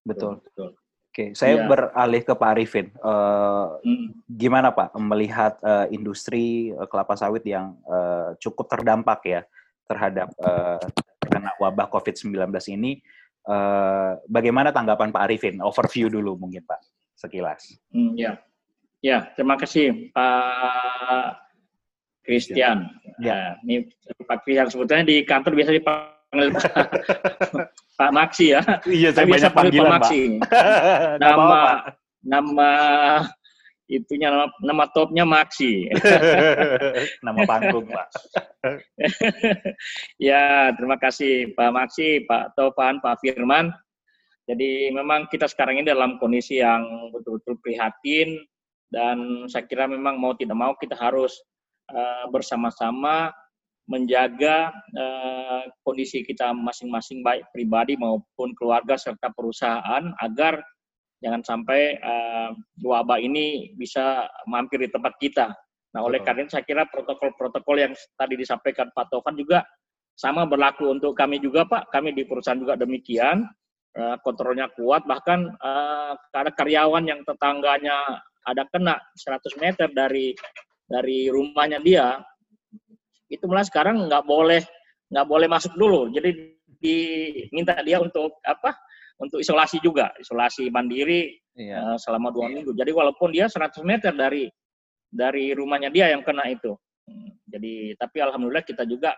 Betul. 0.04 0.44
betul. 0.44 0.76
Oke, 1.14 1.30
saya 1.38 1.62
ya. 1.62 1.70
beralih 1.70 2.26
ke 2.26 2.34
Pak 2.34 2.50
Arifin. 2.58 2.90
Uh, 2.98 3.78
hmm. 3.86 4.26
Gimana 4.34 4.74
Pak 4.74 4.98
melihat 4.98 5.62
uh, 5.62 5.86
industri 5.94 6.74
uh, 6.74 6.90
kelapa 6.90 7.14
sawit 7.14 7.46
yang 7.46 7.78
uh, 7.86 8.34
cukup 8.42 8.66
terdampak 8.66 9.22
ya 9.22 9.42
terhadap 9.86 10.34
uh, 10.42 10.82
karena 11.22 11.54
wabah 11.62 11.86
COVID-19 11.94 12.34
ini? 12.74 12.98
Uh, 13.46 14.18
bagaimana 14.26 14.74
tanggapan 14.74 15.14
Pak 15.14 15.30
Arifin? 15.30 15.62
Overview 15.62 16.10
dulu 16.10 16.34
mungkin 16.34 16.66
Pak, 16.66 16.82
sekilas. 17.14 17.78
Hmm, 17.94 18.18
ya, 18.18 18.42
ya 18.98 19.30
terima 19.38 19.54
kasih 19.54 20.10
Pak 20.18 21.46
Christian. 22.26 22.90
Ya. 23.22 23.54
Nah, 23.54 23.62
ini 23.70 23.86
Pak 24.18 24.50
yang 24.50 24.66
sebetulnya 24.66 25.06
di 25.06 25.22
kantor 25.22 25.62
biasa 25.62 25.78
dipanggil 26.34 26.50
Pak 27.94 28.12
Maksi 28.12 28.46
ya. 28.58 28.62
Iya, 28.90 29.10
saya, 29.14 29.22
saya 29.22 29.26
biasa 29.30 29.48
panggil 29.54 29.82
Pak 29.86 29.92
Maksi. 30.02 30.22
Nama 31.24 31.62
nama 32.24 32.72
itunya 33.92 34.32
nama, 34.32 34.48
nama 34.64 34.86
topnya 34.96 35.28
Maxi. 35.28 35.92
nama 37.26 37.40
panggung, 37.46 37.86
Pak. 37.86 38.08
ya, 40.32 40.72
terima 40.74 40.98
kasih 40.98 41.52
Pak 41.54 41.72
Maxi, 41.76 42.24
Pak 42.26 42.56
Tovan, 42.58 43.04
Pak 43.04 43.20
Firman. 43.22 43.70
Jadi 44.44 44.92
memang 44.92 45.32
kita 45.32 45.48
sekarang 45.48 45.80
ini 45.80 45.88
dalam 45.88 46.20
kondisi 46.20 46.60
yang 46.60 47.12
betul-betul 47.16 47.56
prihatin 47.64 48.44
dan 48.92 49.48
saya 49.48 49.64
kira 49.64 49.88
memang 49.88 50.20
mau 50.20 50.36
tidak 50.36 50.60
mau 50.60 50.76
kita 50.76 51.00
harus 51.00 51.32
uh, 51.96 52.28
bersama-sama 52.28 53.32
menjaga 53.84 54.72
uh, 54.96 55.64
kondisi 55.84 56.24
kita 56.24 56.56
masing-masing 56.56 57.20
baik 57.20 57.44
pribadi 57.52 58.00
maupun 58.00 58.56
keluarga 58.56 58.96
serta 58.96 59.28
perusahaan 59.36 60.16
agar 60.24 60.64
jangan 61.20 61.44
sampai 61.44 62.00
uh, 62.00 62.56
wabah 62.84 63.20
ini 63.20 63.76
bisa 63.76 64.28
mampir 64.48 64.84
di 64.84 64.90
tempat 64.92 65.16
kita. 65.20 65.52
Nah, 65.94 66.02
oleh 66.02 66.24
karena 66.24 66.48
itu 66.48 66.58
saya 66.58 66.66
kira 66.66 66.88
protokol-protokol 66.90 67.76
yang 67.80 67.94
tadi 68.18 68.34
disampaikan 68.40 68.90
Pak 68.92 69.14
Tovan 69.14 69.36
juga 69.38 69.62
sama 70.16 70.48
berlaku 70.48 70.90
untuk 70.90 71.14
kami 71.14 71.38
juga 71.44 71.68
Pak. 71.68 71.94
Kami 71.94 72.16
di 72.16 72.26
perusahaan 72.26 72.58
juga 72.58 72.80
demikian, 72.80 73.46
uh, 74.00 74.18
kontrolnya 74.26 74.72
kuat. 74.74 75.06
Bahkan 75.06 75.40
uh, 75.60 76.14
ada 76.34 76.52
karyawan 76.56 77.06
yang 77.06 77.22
tetangganya 77.28 78.24
ada 78.44 78.64
kena 78.72 79.00
100 79.16 79.64
meter 79.64 79.88
dari 79.94 80.36
dari 80.84 81.32
rumahnya 81.32 81.80
dia, 81.80 82.20
itu 83.34 83.50
malah 83.50 83.66
sekarang 83.66 84.06
nggak 84.06 84.24
boleh 84.24 84.62
nggak 85.10 85.28
boleh 85.28 85.48
masuk 85.50 85.74
dulu. 85.74 86.10
Jadi 86.14 86.54
diminta 86.78 87.78
dia 87.82 87.98
untuk 87.98 88.38
apa? 88.46 88.78
untuk 89.22 89.40
isolasi 89.40 89.78
juga, 89.80 90.10
isolasi 90.18 90.68
mandiri 90.74 91.38
iya. 91.56 91.94
uh, 91.94 91.98
selama 92.00 92.34
dua 92.34 92.50
minggu. 92.50 92.74
Jadi 92.74 92.92
walaupun 92.92 93.30
dia 93.30 93.46
100 93.46 93.72
meter 93.86 94.12
dari 94.12 94.50
dari 95.08 95.54
rumahnya 95.54 95.94
dia 95.94 96.10
yang 96.10 96.26
kena 96.26 96.50
itu. 96.50 96.74
Hmm, 97.06 97.36
jadi 97.46 97.94
tapi 98.00 98.18
alhamdulillah 98.24 98.66
kita 98.66 98.88
juga 98.88 99.14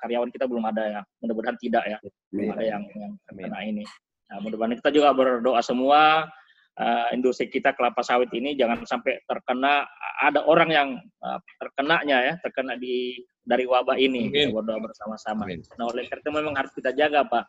karyawan 0.00 0.30
kita 0.30 0.46
belum 0.46 0.64
ada 0.70 0.84
ya, 0.86 1.00
mudah-mudahan 1.20 1.58
tidak 1.60 1.84
ya, 1.84 1.98
belum 2.32 2.56
ada 2.56 2.64
yang, 2.64 2.82
yang 2.94 3.12
kena 3.28 3.58
ini. 3.66 3.84
Nah, 4.30 4.38
mudah-mudahan 4.40 4.78
kita 4.80 4.90
juga 4.94 5.08
berdoa 5.12 5.60
semua 5.60 6.30
uh, 6.78 7.06
industri 7.12 7.50
kita 7.50 7.74
kelapa 7.76 8.00
sawit 8.00 8.30
ini 8.32 8.56
jangan 8.56 8.80
sampai 8.86 9.20
terkena 9.28 9.84
ada 10.22 10.46
orang 10.46 10.70
yang 10.70 10.88
uh, 11.20 11.40
terkenanya 11.58 12.16
ya, 12.22 12.34
terkena 12.40 12.78
di 12.80 13.20
dari 13.44 13.64
wabah 13.64 13.96
ini. 13.96 14.28
Kita 14.30 14.52
berdoa 14.54 14.78
bersama-sama. 14.80 15.48
Nah, 15.48 15.84
oleh 15.88 16.06
karena 16.06 16.22
itu 16.22 16.30
memang 16.30 16.54
harus 16.56 16.72
kita 16.76 16.90
jaga, 16.92 17.24
Pak. 17.26 17.44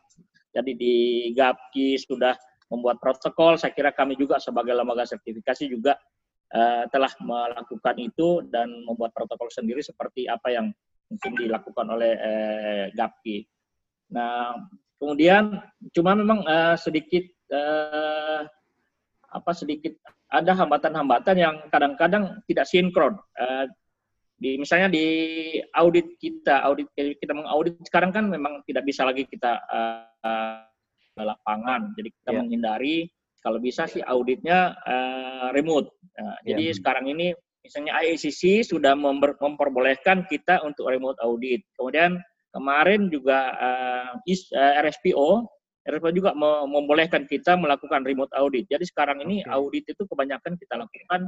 Jadi 0.52 0.72
di 0.76 0.96
GAPKI 1.32 1.96
sudah 2.00 2.36
membuat 2.68 3.00
protokol, 3.00 3.56
saya 3.56 3.72
kira 3.72 3.92
kami 3.92 4.16
juga 4.16 4.40
sebagai 4.40 4.72
lembaga 4.72 5.04
sertifikasi 5.04 5.64
juga 5.68 5.96
uh, 6.52 6.84
telah 6.88 7.12
melakukan 7.20 7.96
itu 8.00 8.44
dan 8.48 8.68
membuat 8.84 9.12
protokol 9.16 9.48
sendiri 9.52 9.80
seperti 9.80 10.28
apa 10.28 10.52
yang 10.52 10.66
mungkin 11.08 11.32
dilakukan 11.36 11.86
oleh 11.88 12.12
uh, 12.16 12.84
GAPKI. 12.96 13.36
Nah, 14.12 14.56
kemudian 15.00 15.60
cuma 15.92 16.12
memang 16.16 16.44
uh, 16.44 16.76
sedikit 16.76 17.24
uh, 17.52 18.44
apa 19.32 19.52
sedikit 19.56 19.96
ada 20.32 20.52
hambatan-hambatan 20.56 21.36
yang 21.36 21.54
kadang-kadang 21.68 22.40
tidak 22.48 22.68
sinkron. 22.68 23.16
Uh, 23.36 23.68
di 24.42 24.58
misalnya 24.58 24.90
di 24.90 25.06
audit 25.78 26.18
kita, 26.18 26.66
audit 26.66 26.90
kita 26.98 27.30
mengaudit 27.30 27.78
sekarang 27.86 28.10
kan 28.10 28.26
memang 28.26 28.66
tidak 28.66 28.82
bisa 28.82 29.06
lagi 29.06 29.22
kita 29.30 29.62
uh, 29.70 30.66
lapangan. 31.14 31.94
Jadi 31.94 32.10
kita 32.10 32.30
yeah. 32.34 32.38
menghindari 32.42 32.96
kalau 33.38 33.62
bisa 33.62 33.86
sih 33.86 34.02
auditnya 34.02 34.74
uh, 34.82 35.54
remote. 35.54 35.94
Uh, 36.18 36.34
yeah. 36.42 36.58
Jadi 36.58 36.82
sekarang 36.82 37.06
ini 37.06 37.30
misalnya 37.62 38.02
IACC 38.02 38.66
sudah 38.66 38.98
memper, 38.98 39.38
memperbolehkan 39.38 40.26
kita 40.26 40.58
untuk 40.66 40.90
remote 40.90 41.22
audit. 41.22 41.62
Kemudian 41.78 42.18
kemarin 42.50 43.06
juga 43.14 43.54
uh, 43.54 44.10
is, 44.26 44.50
uh, 44.50 44.82
RSPO 44.82 45.46
RSPO 45.82 46.14
juga 46.14 46.30
membolehkan 46.66 47.26
kita 47.26 47.58
melakukan 47.58 48.06
remote 48.06 48.30
audit. 48.38 48.70
Jadi 48.70 48.86
sekarang 48.86 49.18
ini 49.26 49.42
okay. 49.42 49.50
audit 49.50 49.84
itu 49.90 50.02
kebanyakan 50.06 50.54
kita 50.54 50.78
lakukan 50.78 51.26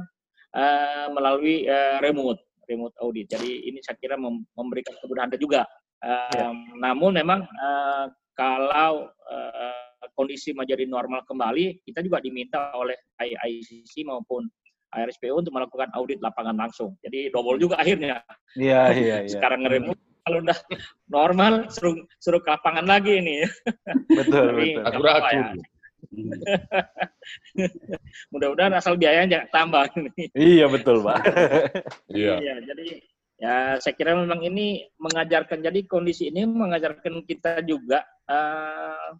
uh, 0.55 1.07
melalui 1.11 1.67
uh, 1.67 1.99
remote 1.99 2.39
remote 2.69 2.95
audit. 3.01 3.29
Jadi 3.29 3.69
ini 3.69 3.79
saya 3.81 3.97
kira 3.97 4.17
memberikan 4.55 4.95
kemudahan 5.01 5.31
juga. 5.37 5.65
Um, 6.03 6.35
ya. 6.35 6.49
Namun 6.91 7.17
memang 7.17 7.45
uh, 7.45 8.05
kalau 8.35 9.09
uh, 9.09 9.85
kondisi 10.13 10.51
menjadi 10.51 10.85
normal 10.85 11.23
kembali, 11.25 11.81
kita 11.87 12.03
juga 12.03 12.21
diminta 12.21 12.71
oleh 12.75 12.95
IICC 13.17 14.05
maupun 14.05 14.45
RSPO 14.95 15.43
untuk 15.43 15.55
melakukan 15.55 15.91
audit 15.97 16.23
lapangan 16.23 16.55
langsung. 16.55 16.95
Jadi 17.03 17.33
double 17.33 17.59
juga 17.59 17.75
akhirnya. 17.81 18.23
Iya, 18.55 18.81
iya, 18.95 19.15
iya. 19.27 19.31
Sekarang 19.31 19.67
ngeremote 19.67 19.99
kalau 20.25 20.41
udah 20.41 20.57
normal 21.11 21.53
suruh 21.69 22.01
suruh 22.17 22.41
ke 22.41 22.49
lapangan 22.49 22.87
lagi 22.87 23.21
ini. 23.21 23.45
Betul, 24.09 24.55
Tapi, 24.55 24.67
betul. 24.81 25.05
Aku. 25.05 25.35
Ya. 25.35 25.74
Mudah-mudahan 28.31 28.77
asal 28.77 28.95
biayanya 28.95 29.41
jangan 29.41 29.49
tambah. 29.51 29.85
iya 30.37 30.65
betul 30.69 31.01
pak. 31.01 31.19
iya. 32.19 32.39
iya. 32.39 32.55
Jadi 32.63 32.87
ya 33.35 33.55
saya 33.83 33.93
kira 33.99 34.15
memang 34.15 34.39
ini 34.47 34.87
mengajarkan 34.95 35.59
jadi 35.59 35.83
kondisi 35.91 36.31
ini 36.31 36.47
mengajarkan 36.47 37.19
kita 37.27 37.59
juga 37.67 37.99
uh, 38.31 39.11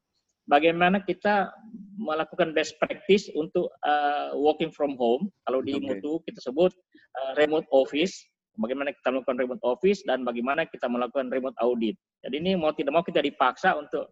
bagaimana 0.47 1.03
kita 1.03 1.51
melakukan 1.99 2.55
best 2.55 2.79
practice 2.79 3.27
untuk 3.35 3.71
uh, 3.83 4.31
working 4.37 4.71
from 4.71 4.95
home. 4.95 5.27
Kalau 5.47 5.59
di 5.59 5.75
okay. 5.75 5.99
Mutu 5.99 6.23
kita 6.23 6.39
sebut 6.39 6.71
uh, 7.19 7.31
remote 7.39 7.67
office. 7.71 8.15
Bagaimana 8.55 8.95
kita 8.95 9.11
melakukan 9.11 9.35
remote 9.35 9.63
office 9.67 9.99
dan 10.07 10.23
bagaimana 10.23 10.63
kita 10.63 10.87
melakukan 10.87 11.27
remote 11.27 11.59
audit. 11.59 11.99
Jadi 12.23 12.39
ini 12.39 12.51
mau 12.55 12.71
tidak 12.71 12.95
mau 12.95 13.03
kita 13.03 13.19
dipaksa 13.19 13.75
untuk 13.75 14.07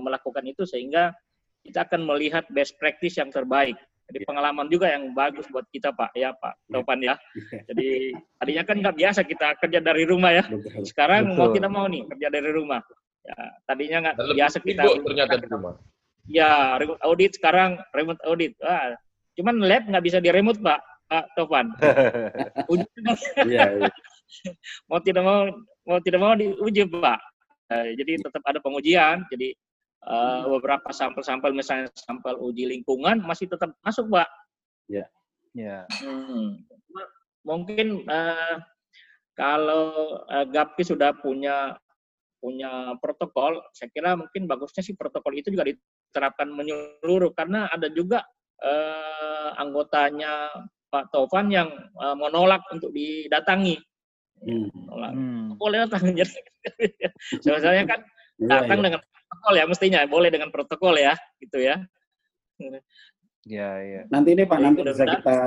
melakukan 0.00 0.40
itu 0.48 0.64
sehingga 0.64 1.12
kita 1.64 1.88
akan 1.88 2.04
melihat 2.04 2.44
best 2.52 2.76
practice 2.76 3.16
yang 3.16 3.32
terbaik. 3.32 3.74
Jadi 4.04 4.20
ya. 4.20 4.28
pengalaman 4.28 4.68
juga 4.68 4.92
yang 4.92 5.16
bagus 5.16 5.48
buat 5.48 5.64
kita 5.72 5.88
Pak, 5.96 6.12
ya 6.12 6.36
Pak 6.36 6.54
ya. 6.68 6.72
Topan 6.76 7.00
ya. 7.00 7.14
Jadi 7.72 8.12
tadinya 8.36 8.62
kan 8.68 8.76
nggak 8.84 8.96
biasa 9.00 9.20
kita 9.24 9.48
kerja 9.56 9.80
dari 9.80 10.04
rumah 10.04 10.30
ya. 10.36 10.44
Sekarang 10.84 11.32
Betul. 11.32 11.38
mau 11.40 11.48
tidak 11.56 11.70
mau 11.72 11.86
nih 11.88 12.04
kerja 12.12 12.28
dari 12.28 12.50
rumah. 12.52 12.84
Ya, 13.24 13.36
tadinya 13.64 13.98
nggak 14.04 14.16
biasa 14.36 14.56
kita. 14.60 14.82
ternyata 14.84 15.34
di 15.40 15.48
rumah. 15.48 15.74
Ya, 16.28 16.76
remote 16.76 17.00
audit 17.00 17.32
sekarang 17.36 17.80
remote 17.96 18.20
audit. 18.28 18.52
Wah, 18.60 18.92
cuman 19.40 19.64
lab 19.64 19.88
nggak 19.88 20.04
bisa 20.04 20.20
di 20.20 20.28
remote 20.28 20.60
Pak, 20.60 20.80
Pak 21.08 21.24
Topan. 21.36 21.66
Iya, 23.44 23.64
iya. 23.76 23.88
mau 24.88 24.98
tidak 25.04 25.22
mau 25.24 25.48
mau 25.84 25.98
tidak 26.00 26.20
mau 26.20 26.32
diuji 26.36 26.84
Pak. 26.88 27.20
Nah, 27.72 27.84
jadi 27.96 28.20
tetap 28.20 28.42
ada 28.44 28.60
pengujian. 28.60 29.24
Jadi 29.32 29.56
uh, 30.08 30.44
beberapa 30.58 30.88
sampel-sampel 30.92 31.52
misalnya 31.56 31.88
sampel 31.96 32.36
uji 32.40 32.68
lingkungan 32.68 33.24
masih 33.24 33.48
tetap 33.48 33.72
masuk 33.80 34.08
pak. 34.12 34.28
Ya. 34.88 35.06
Ya. 35.54 35.86
Hmm. 36.02 36.64
Mungkin 37.46 38.08
uh, 38.08 38.56
kalau 39.38 40.24
uh, 40.26 40.46
GAPI 40.48 40.82
sudah 40.82 41.14
punya 41.18 41.78
punya 42.44 42.92
protokol, 43.00 43.64
saya 43.72 43.88
kira 43.88 44.12
mungkin 44.20 44.44
bagusnya 44.44 44.84
sih 44.84 44.92
protokol 44.92 45.32
itu 45.32 45.48
juga 45.48 45.64
diterapkan 45.64 46.52
menyeluruh 46.52 47.32
karena 47.32 47.72
ada 47.72 47.88
juga 47.88 48.20
uh, 48.60 49.56
anggotanya 49.56 50.52
Pak 50.92 51.08
Tovan 51.08 51.48
yang 51.48 51.72
uh, 51.96 52.12
menolak 52.12 52.60
untuk 52.68 52.92
didatangi. 52.92 53.80
Hmm. 54.44 54.68
Menolak. 54.70 55.12
Hmm. 55.16 55.46
Boleh 55.56 55.78
datang. 55.88 56.04
Soalnya 57.44 57.84
kan 57.88 58.00
datang 58.38 58.78
ya, 58.78 58.82
ya. 58.82 58.86
dengan 58.90 59.00
protokol 59.04 59.54
ya 59.54 59.64
mestinya 59.66 60.00
boleh 60.06 60.30
dengan 60.30 60.50
protokol 60.50 60.94
ya 60.98 61.14
gitu 61.38 61.58
ya. 61.62 61.76
Ya 63.44 63.70
ya. 63.82 64.02
Nanti 64.08 64.28
ini 64.32 64.44
Pak 64.48 64.58
nanti 64.62 64.80
bisa 64.80 65.04
kita 65.04 65.38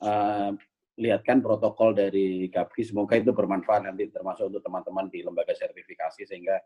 uh, 0.00 0.50
lihatkan 0.96 1.44
protokol 1.44 1.92
dari 1.92 2.48
GAPKI 2.48 2.82
semoga 2.88 3.20
itu 3.20 3.30
bermanfaat 3.34 3.84
nanti 3.84 4.08
termasuk 4.08 4.48
untuk 4.48 4.64
teman-teman 4.64 5.12
di 5.12 5.20
lembaga 5.20 5.52
sertifikasi 5.52 6.24
sehingga 6.24 6.56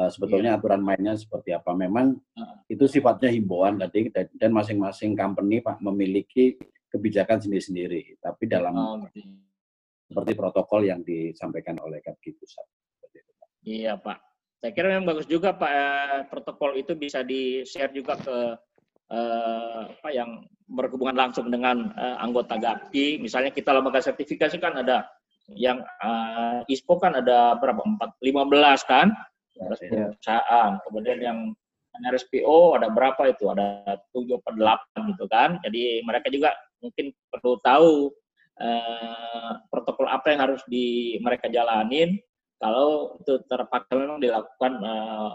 uh, 0.00 0.10
sebetulnya 0.10 0.56
yeah. 0.56 0.58
aturan 0.58 0.82
mainnya 0.82 1.14
seperti 1.14 1.54
apa. 1.54 1.70
Memang 1.76 2.18
uh. 2.18 2.56
itu 2.66 2.90
sifatnya 2.90 3.30
himbauan 3.30 3.78
tadi 3.78 4.10
dan 4.10 4.50
masing-masing 4.50 5.14
company 5.14 5.62
Pak 5.62 5.78
memiliki 5.78 6.58
kebijakan 6.88 7.38
sendiri-sendiri 7.38 8.16
tapi 8.16 8.48
dalam 8.48 8.72
oh, 8.74 9.04
seperti 10.08 10.32
protokol 10.32 10.88
yang 10.88 11.04
disampaikan 11.04 11.76
oleh 11.84 12.00
GAPKI 12.00 12.30
pusat. 12.34 12.66
Iya 13.68 14.00
Pak 14.00 14.27
saya 14.58 14.74
kira 14.74 14.90
memang 14.90 15.14
bagus 15.14 15.30
juga 15.30 15.54
Pak 15.54 15.70
eh, 15.70 16.20
protokol 16.26 16.74
itu 16.74 16.98
bisa 16.98 17.22
di 17.22 17.62
share 17.62 17.94
juga 17.94 18.18
ke 18.18 18.38
eh, 19.14 19.82
apa 19.86 20.08
yang 20.10 20.42
berhubungan 20.66 21.14
langsung 21.14 21.46
dengan 21.46 21.94
eh, 21.94 22.16
anggota 22.18 22.58
GAPI. 22.58 23.22
Misalnya 23.22 23.54
kita 23.54 23.70
lembaga 23.70 24.02
sertifikasi 24.02 24.58
kan 24.58 24.82
ada 24.82 25.06
yang 25.54 25.78
eh, 25.80 26.72
ISPO 26.74 26.98
kan 26.98 27.14
ada 27.22 27.54
berapa? 27.54 27.80
Empat, 27.86 28.18
lima 28.18 28.42
belas 28.50 28.82
kan? 28.82 29.14
Ya, 29.54 29.70
perusahaan. 29.70 30.70
Kemudian 30.90 31.18
yang 31.22 31.38
RSPO 31.98 32.78
ada 32.78 32.90
berapa 32.90 33.30
itu? 33.30 33.50
Ada 33.50 33.98
tujuh 34.14 34.38
atau 34.42 34.54
delapan 34.54 35.00
gitu 35.14 35.24
kan. 35.30 35.58
Jadi 35.62 36.02
mereka 36.02 36.30
juga 36.30 36.54
mungkin 36.78 37.10
perlu 37.26 37.58
tahu 37.62 38.10
uh, 38.62 39.52
protokol 39.66 40.06
apa 40.06 40.30
yang 40.30 40.40
harus 40.46 40.62
di 40.70 41.18
mereka 41.18 41.50
jalanin 41.50 42.18
kalau 42.58 43.18
itu 43.22 43.38
terpaksa 43.46 43.94
memang 43.94 44.18
dilakukan 44.18 44.72
uh, 44.82 45.30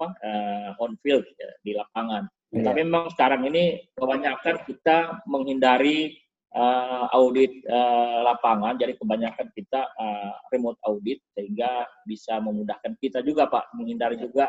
apa, 0.00 0.06
uh, 0.24 0.70
on 0.80 0.96
field 1.04 1.24
ya, 1.36 1.50
di 1.60 1.72
lapangan. 1.76 2.24
Yeah. 2.50 2.64
Tapi 2.66 2.80
memang 2.82 3.12
sekarang 3.12 3.44
ini 3.46 3.92
kebanyakan 3.94 4.56
kita 4.64 5.22
menghindari 5.28 6.16
uh, 6.56 7.12
audit 7.12 7.60
uh, 7.68 8.24
lapangan, 8.24 8.80
jadi 8.80 8.96
kebanyakan 8.96 9.52
kita 9.52 9.86
uh, 10.00 10.32
remote 10.50 10.80
audit 10.88 11.20
sehingga 11.36 11.86
bisa 12.08 12.40
memudahkan 12.40 12.96
kita 12.98 13.20
juga 13.20 13.46
Pak, 13.46 13.76
menghindari 13.76 14.16
juga 14.18 14.48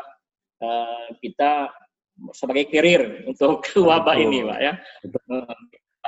uh, 0.64 1.12
kita 1.20 1.70
sebagai 2.32 2.72
carrier 2.72 3.28
untuk 3.28 3.62
wabah 3.88 4.16
Betul. 4.16 4.24
ini 4.26 4.38
Pak 4.48 4.58
ya. 4.64 4.72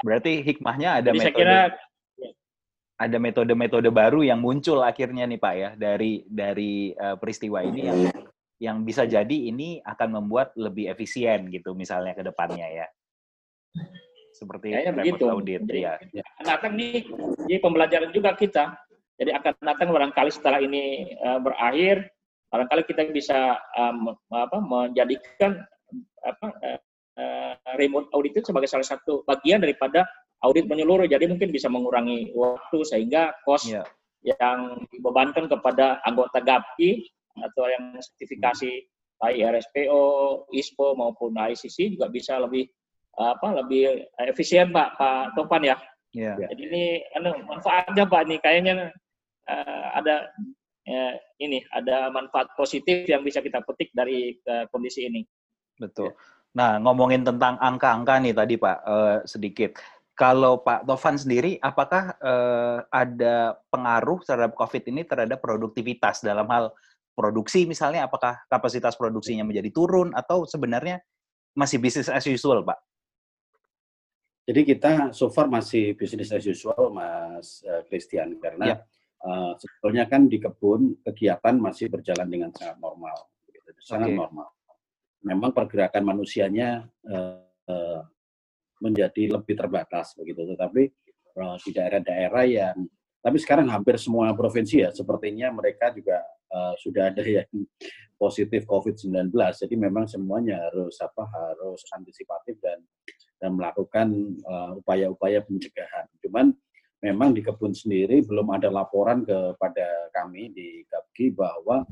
Berarti 0.03 0.43
hikmahnya 0.43 1.01
ada 1.01 1.11
jadi 1.15 1.19
metode. 1.21 1.25
Saya 1.31 1.39
kira 1.39 1.59
ada 2.95 3.19
metode-metode 3.19 3.91
baru 3.91 4.23
yang 4.23 4.39
muncul 4.39 4.83
akhirnya 4.87 5.27
nih 5.27 5.41
Pak 5.41 5.55
ya 5.55 5.71
dari 5.75 6.23
dari 6.31 6.95
uh, 6.95 7.19
peristiwa 7.19 7.63
ini 7.67 7.81
yang 7.91 7.99
yang 8.63 8.77
bisa 8.87 9.03
jadi 9.05 9.51
ini 9.51 9.83
akan 9.83 10.23
membuat 10.23 10.55
lebih 10.55 10.87
efisien 10.87 11.51
gitu 11.51 11.75
misalnya 11.75 12.15
ke 12.15 12.23
depannya 12.23 12.71
ya 12.71 12.87
seperti 14.35 14.75
Kayaknya 14.75 14.95
begitu. 14.99 15.25
audit 15.31 15.63
jadi, 15.63 16.03
ya. 16.11 16.23
Akan 16.35 16.47
datang 16.51 16.73
nih 16.75 17.07
jadi 17.47 17.59
pembelajaran 17.63 18.11
juga 18.11 18.35
kita. 18.35 18.75
Jadi 19.15 19.31
akan 19.31 19.53
datang 19.63 19.89
barangkali 19.95 20.31
setelah 20.35 20.59
ini 20.59 21.15
uh, 21.23 21.39
berakhir, 21.39 22.11
barangkali 22.51 22.83
kita 22.83 23.07
bisa 23.15 23.63
um, 23.79 24.11
apa 24.35 24.59
menjadikan 24.59 25.63
apa 26.27 26.47
uh, 27.19 27.55
remote 27.79 28.11
audit 28.15 28.39
itu 28.39 28.51
sebagai 28.51 28.71
salah 28.71 28.87
satu 28.87 29.23
bagian 29.27 29.63
daripada 29.63 30.07
audit 30.45 30.69
menyeluruh. 30.69 31.09
Jadi 31.09 31.31
mungkin 31.31 31.51
bisa 31.51 31.71
mengurangi 31.73 32.35
waktu 32.37 32.79
sehingga 32.85 33.33
cost 33.43 33.71
yeah. 33.71 33.87
yang 34.25 34.85
dibebankan 34.93 35.49
kepada 35.49 36.01
anggota 36.05 36.41
GAPI 36.45 37.05
atau 37.35 37.65
yang 37.67 37.99
sertifikasi 37.99 38.87
baik 39.19 39.41
RSPO, 39.41 40.03
ISPO 40.53 40.87
maupun 40.99 41.35
ICC 41.35 41.97
juga 41.97 42.11
bisa 42.11 42.37
lebih 42.39 42.69
apa 43.15 43.63
lebih 43.63 44.11
efisien 44.27 44.75
Pak 44.75 44.99
Pak 44.99 45.39
Topan 45.39 45.63
ya. 45.63 45.77
Yeah. 46.15 46.39
Jadi 46.51 46.63
ini 46.71 46.85
anu 47.15 47.35
manfaatnya 47.47 48.07
Pak 48.07 48.23
nih 48.27 48.39
kayaknya 48.43 48.75
uh, 49.51 49.87
ada 49.99 50.31
uh, 50.87 51.15
ini 51.43 51.63
ada 51.75 52.11
manfaat 52.11 52.55
positif 52.55 53.07
yang 53.07 53.23
bisa 53.23 53.43
kita 53.43 53.63
petik 53.63 53.91
dari 53.95 54.35
uh, 54.47 54.67
kondisi 54.71 55.07
ini. 55.07 55.23
Betul. 55.79 56.15
Nah, 56.55 56.79
ngomongin 56.79 57.27
tentang 57.27 57.59
angka-angka 57.59 58.23
nih 58.23 58.35
tadi 58.35 58.55
Pak 58.55 58.79
uh, 58.87 59.19
sedikit. 59.27 59.75
Kalau 60.15 60.63
Pak 60.63 60.87
Tovan 60.87 61.19
sendiri, 61.19 61.59
apakah 61.59 62.15
uh, 62.23 62.87
ada 62.87 63.59
pengaruh 63.67 64.23
terhadap 64.23 64.55
COVID 64.55 64.83
ini 64.95 65.03
terhadap 65.03 65.43
produktivitas 65.43 66.23
dalam 66.23 66.47
hal 66.47 66.71
produksi 67.19 67.67
misalnya? 67.67 68.07
Apakah 68.07 68.47
kapasitas 68.47 68.95
produksinya 68.95 69.43
menjadi 69.43 69.75
turun 69.75 70.15
atau 70.15 70.47
sebenarnya 70.47 71.03
masih 71.59 71.83
bisnis 71.83 72.07
as 72.07 72.23
usual, 72.31 72.63
Pak? 72.63 72.79
Jadi 74.47 74.61
kita 74.63 75.11
so 75.11 75.27
far 75.35 75.51
masih 75.51 75.99
bisnis 75.99 76.31
as 76.31 76.47
usual, 76.47 76.95
Mas 76.95 77.67
eh, 77.67 77.83
Christian, 77.91 78.39
karena 78.39 78.65
ya. 78.71 78.77
uh, 79.27 79.59
sebetulnya 79.59 80.07
kan 80.07 80.31
di 80.31 80.37
kebun 80.37 81.01
kegiatan 81.03 81.59
masih 81.59 81.91
berjalan 81.91 82.29
dengan 82.31 82.51
sangat 82.55 82.79
normal, 82.79 83.35
gitu, 83.51 83.73
sangat 83.83 84.15
okay. 84.15 84.21
normal. 84.21 84.54
Memang 85.25 85.57
pergerakan 85.57 86.05
manusianya 86.05 86.85
uh, 87.09 87.41
uh, 87.69 88.01
menjadi 88.85 89.41
lebih 89.41 89.57
terbatas 89.57 90.13
begitu, 90.15 90.45
tetapi 90.53 90.93
uh, 91.41 91.57
di 91.65 91.71
daerah-daerah 91.73 92.45
yang 92.45 92.77
tapi 93.25 93.41
sekarang 93.41 93.73
hampir 93.73 93.97
semua 93.97 94.37
provinsi 94.37 94.85
ya 94.85 94.93
sepertinya 94.93 95.49
mereka 95.49 95.89
juga 95.97 96.21
uh, 96.53 96.77
sudah 96.77 97.09
ada 97.09 97.25
yang 97.25 97.49
positif 98.21 98.69
COVID-19. 98.69 99.33
Jadi 99.33 99.75
memang 99.81 100.05
semuanya 100.05 100.61
harus 100.69 101.01
apa 101.01 101.25
harus 101.33 101.81
antisipatif 101.97 102.61
dan 102.61 102.85
dan 103.41 103.57
melakukan 103.57 104.13
uh, 104.45 104.77
upaya-upaya 104.77 105.41
pencegahan. 105.41 106.05
Cuman 106.21 106.53
memang 107.01 107.33
di 107.33 107.41
kebun 107.41 107.73
sendiri 107.73 108.21
belum 108.25 108.49
ada 108.53 108.69
laporan 108.69 109.25
kepada 109.25 110.13
kami 110.13 110.53
di 110.53 110.85
GAPGI 110.89 111.37
bahwa 111.37 111.85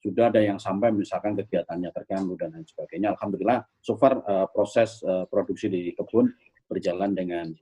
sudah 0.00 0.32
ada 0.32 0.40
yang 0.40 0.56
sampai 0.56 0.90
misalkan 0.96 1.36
kegiatannya 1.36 1.92
terganggu 1.92 2.32
dan 2.40 2.56
lain 2.56 2.64
sebagainya. 2.64 3.12
Alhamdulillah, 3.12 3.60
so 3.84 4.00
far 4.00 4.24
uh, 4.24 4.48
proses 4.48 5.04
uh, 5.04 5.28
produksi 5.28 5.68
di 5.68 5.92
kebun 5.92 6.32
berjalan 6.64 7.12
dengan 7.12 7.52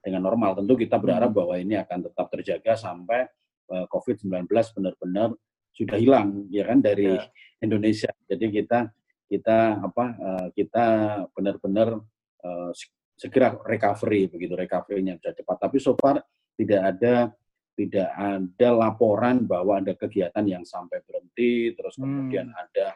dengan 0.00 0.22
normal. 0.22 0.56
Tentu 0.62 0.78
kita 0.78 0.96
berharap 1.02 1.34
bahwa 1.34 1.58
ini 1.58 1.76
akan 1.76 2.06
tetap 2.06 2.30
terjaga 2.30 2.78
sampai 2.78 3.26
uh, 3.74 3.86
COVID-19 3.90 4.46
benar-benar 4.48 5.34
sudah 5.74 5.96
hilang 5.98 6.46
ya 6.50 6.66
kan 6.66 6.78
dari 6.78 7.10
ya. 7.10 7.26
Indonesia. 7.62 8.10
Jadi 8.30 8.46
kita 8.54 8.90
kita 9.30 9.82
apa 9.82 10.04
uh, 10.18 10.46
kita 10.54 10.86
benar-benar 11.34 11.98
uh, 12.42 12.70
segera 13.18 13.58
recovery 13.66 14.30
begitu 14.30 14.54
recovery-nya 14.54 15.18
bisa 15.18 15.34
cepat. 15.34 15.56
Tapi 15.68 15.76
so 15.82 15.98
far 15.98 16.22
tidak 16.54 16.80
ada 16.96 17.34
tidak 17.80 18.12
ada 18.12 18.68
laporan 18.76 19.48
bahwa 19.48 19.80
ada 19.80 19.96
kegiatan 19.96 20.44
yang 20.44 20.64
sampai 20.68 21.00
berhenti 21.00 21.72
terus 21.72 21.96
hmm. 21.96 22.04
kemudian 22.04 22.46
ada 22.52 22.92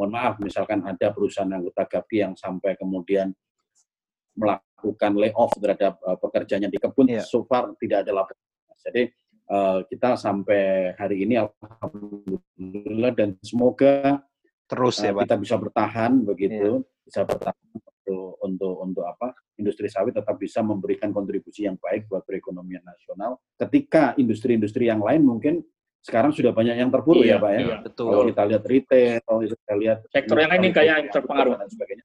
mohon 0.00 0.16
maaf 0.16 0.40
misalkan 0.40 0.80
ada 0.88 1.12
perusahaan 1.12 1.52
anggota 1.52 1.84
GAPI 1.84 2.16
yang 2.24 2.34
sampai 2.34 2.80
kemudian 2.80 3.28
melakukan 4.32 5.12
layoff 5.20 5.52
terhadap 5.60 6.00
uh, 6.00 6.16
pekerjaannya 6.16 6.72
di 6.72 6.80
kebun 6.80 7.12
yeah. 7.12 7.24
so 7.24 7.44
far 7.44 7.76
tidak 7.76 8.08
ada 8.08 8.24
laporan. 8.24 8.40
Jadi 8.80 9.12
uh, 9.52 9.84
kita 9.86 10.16
sampai 10.16 10.96
hari 10.96 11.28
ini 11.28 11.36
alhamdulillah 11.38 13.12
dan 13.12 13.36
semoga 13.44 14.24
terus 14.64 14.96
uh, 15.04 15.06
ya 15.06 15.12
Pak. 15.12 15.28
kita 15.28 15.34
bisa 15.36 15.54
bertahan 15.60 16.12
begitu, 16.24 16.80
yeah. 16.80 17.04
bisa 17.04 17.20
bertahan 17.28 17.60
untuk 18.02 18.34
untuk 18.42 18.74
untuk 18.82 19.04
apa 19.06 19.30
industri 19.54 19.86
sawit 19.86 20.18
tetap 20.18 20.34
bisa 20.34 20.58
memberikan 20.60 21.14
kontribusi 21.14 21.70
yang 21.70 21.78
baik 21.78 22.10
buat 22.10 22.26
perekonomian 22.26 22.82
nasional. 22.82 23.38
Ketika 23.54 24.18
industri-industri 24.18 24.90
yang 24.90 24.98
lain 24.98 25.22
mungkin 25.22 25.62
sekarang 26.02 26.34
sudah 26.34 26.50
banyak 26.50 26.82
yang 26.82 26.90
terpuruk 26.90 27.22
ya, 27.22 27.26
iya, 27.26 27.38
ya 27.38 27.42
Pak 27.42 27.50
ya. 27.50 27.60
Iya, 27.62 27.76
betul. 27.86 28.10
Kalau 28.10 28.24
kita 28.26 28.42
lihat 28.50 28.62
retail, 28.66 29.14
kalau 29.22 29.38
kita 29.46 29.74
lihat 29.78 29.98
sektor 30.10 30.36
yang 30.42 30.50
lain 30.50 30.62
kayak 30.74 30.94
yang 30.98 31.10
terpengaruh 31.14 31.54
dan 31.54 31.68
sebagainya. 31.70 32.04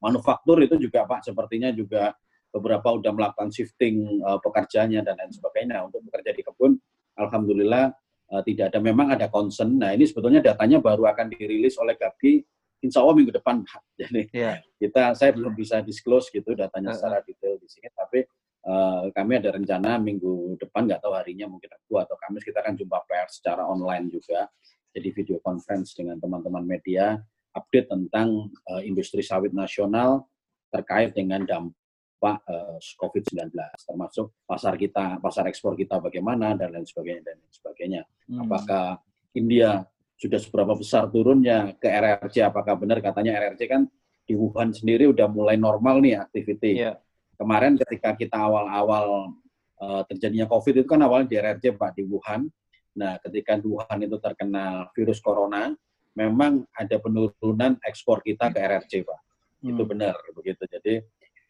Manufaktur 0.00 0.56
itu 0.60 0.76
juga 0.76 1.08
Pak 1.08 1.20
sepertinya 1.24 1.72
juga 1.72 2.12
beberapa 2.52 2.88
udah 2.92 3.12
melakukan 3.14 3.48
shifting 3.48 4.20
uh, 4.20 4.36
pekerjaannya 4.44 5.00
dan 5.00 5.14
lain 5.16 5.32
sebagainya 5.32 5.80
untuk 5.88 6.04
bekerja 6.04 6.36
di 6.36 6.42
kebun. 6.44 6.76
Alhamdulillah 7.16 7.96
uh, 8.28 8.42
tidak 8.44 8.76
ada 8.76 8.78
memang 8.84 9.08
ada 9.08 9.32
concern. 9.32 9.80
Nah 9.80 9.96
ini 9.96 10.04
sebetulnya 10.04 10.44
datanya 10.44 10.76
baru 10.76 11.08
akan 11.08 11.32
dirilis 11.32 11.80
oleh 11.80 11.96
Gabi 11.96 12.44
insya 12.80 13.04
Allah 13.04 13.16
minggu 13.16 13.32
depan 13.32 13.62
Jadi 14.00 14.32
yeah. 14.32 14.60
kita 14.80 15.12
saya 15.16 15.36
belum 15.36 15.52
bisa 15.56 15.84
disclose 15.84 16.32
gitu 16.32 16.56
datanya 16.56 16.96
secara 16.96 17.20
detail 17.24 17.60
di 17.60 17.68
sini, 17.68 17.88
tapi 17.92 18.24
uh, 18.66 19.08
kami 19.12 19.40
ada 19.40 19.54
rencana 19.54 20.00
minggu 20.00 20.56
depan 20.60 20.88
nggak 20.88 21.00
tahu 21.04 21.12
harinya 21.16 21.46
mungkin 21.48 21.68
Rabu 21.68 21.94
atau 22.00 22.16
Kamis 22.16 22.44
kita 22.44 22.60
akan 22.64 22.74
jumpa 22.76 22.98
pers 23.04 23.40
secara 23.40 23.64
online 23.64 24.08
juga. 24.12 24.48
Jadi 24.90 25.08
video 25.14 25.38
conference 25.38 25.94
dengan 25.94 26.18
teman-teman 26.18 26.66
media 26.66 27.14
update 27.54 27.90
tentang 27.90 28.50
uh, 28.70 28.82
industri 28.82 29.22
sawit 29.22 29.54
nasional 29.54 30.26
terkait 30.70 31.14
dengan 31.14 31.42
dampak 31.42 32.36
uh, 32.46 32.78
eh, 32.78 32.94
COVID-19 32.98 33.50
termasuk 33.86 34.30
pasar 34.46 34.78
kita, 34.78 35.18
pasar 35.18 35.50
ekspor 35.50 35.74
kita 35.74 35.98
bagaimana 35.98 36.54
dan 36.54 36.70
lain 36.70 36.86
sebagainya 36.86 37.22
dan 37.26 37.36
lain 37.42 37.54
sebagainya. 37.54 38.02
Hmm. 38.30 38.46
Apakah 38.46 39.02
India 39.34 39.82
sudah 40.20 40.36
seberapa 40.36 40.76
besar 40.76 41.08
turunnya 41.08 41.72
ke 41.80 41.88
RRC 41.88 42.44
apakah 42.44 42.76
benar 42.76 43.00
katanya 43.00 43.40
RRC 43.40 43.60
kan 43.64 43.88
di 44.28 44.36
Wuhan 44.36 44.68
sendiri 44.70 45.08
udah 45.08 45.26
mulai 45.32 45.56
normal 45.56 46.04
nih 46.04 46.20
aktiviti. 46.20 46.76
Yeah. 46.76 47.00
Kemarin 47.40 47.80
ketika 47.80 48.12
kita 48.20 48.36
awal-awal 48.36 49.32
uh, 49.80 50.02
terjadinya 50.06 50.44
COVID 50.44 50.84
itu 50.84 50.86
kan 50.86 51.00
awalnya 51.00 51.26
di 51.32 51.36
RRC 51.40 51.64
Pak 51.74 51.96
di 51.96 52.04
Wuhan. 52.04 52.52
Nah, 53.00 53.16
ketika 53.24 53.56
Wuhan 53.64 54.04
itu 54.04 54.20
terkena 54.20 54.92
virus 54.92 55.24
corona, 55.24 55.72
memang 56.12 56.68
ada 56.76 57.00
penurunan 57.00 57.80
ekspor 57.80 58.20
kita 58.20 58.52
ke 58.52 58.60
RRC 58.60 58.92
Pak. 59.08 59.20
Hmm. 59.64 59.72
Itu 59.72 59.82
benar 59.88 60.20
begitu. 60.36 60.68
Jadi 60.68 61.00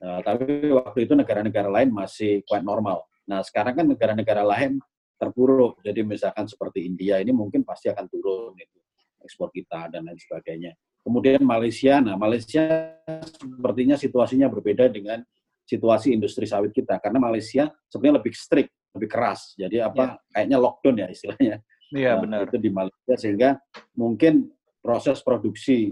uh, 0.06 0.22
tapi 0.22 0.70
waktu 0.70 1.10
itu 1.10 1.18
negara-negara 1.18 1.66
lain 1.66 1.90
masih 1.90 2.46
quite 2.46 2.62
normal. 2.62 3.02
Nah, 3.26 3.42
sekarang 3.42 3.74
kan 3.74 3.86
negara-negara 3.90 4.46
lain 4.46 4.78
terpuruk. 5.20 5.84
Jadi 5.84 6.00
misalkan 6.00 6.48
seperti 6.48 6.88
India 6.88 7.20
ini 7.20 7.36
mungkin 7.36 7.60
pasti 7.60 7.92
akan 7.92 8.08
turun 8.08 8.56
itu 8.56 8.80
ekspor 9.20 9.52
kita 9.52 9.92
dan 9.92 10.08
lain 10.08 10.16
sebagainya. 10.16 10.72
Kemudian 11.04 11.44
Malaysia, 11.44 12.00
nah 12.00 12.16
Malaysia 12.16 12.96
sepertinya 13.28 13.96
situasinya 13.96 14.48
berbeda 14.48 14.88
dengan 14.88 15.20
situasi 15.68 16.12
industri 16.16 16.48
sawit 16.48 16.72
kita 16.72 16.98
karena 16.98 17.20
Malaysia 17.20 17.68
sebenarnya 17.88 18.24
lebih 18.24 18.32
strict, 18.36 18.72
lebih 18.96 19.08
keras. 19.08 19.52
Jadi 19.56 19.80
apa 19.80 20.16
ya. 20.16 20.32
kayaknya 20.32 20.56
lockdown 20.60 20.96
ya 21.04 21.08
istilahnya. 21.12 21.56
Iya 21.90 22.10
nah, 22.16 22.18
benar. 22.22 22.38
Itu 22.48 22.58
di 22.60 22.70
Malaysia 22.70 23.14
sehingga 23.16 23.50
mungkin 23.98 24.48
proses 24.80 25.20
produksi 25.20 25.90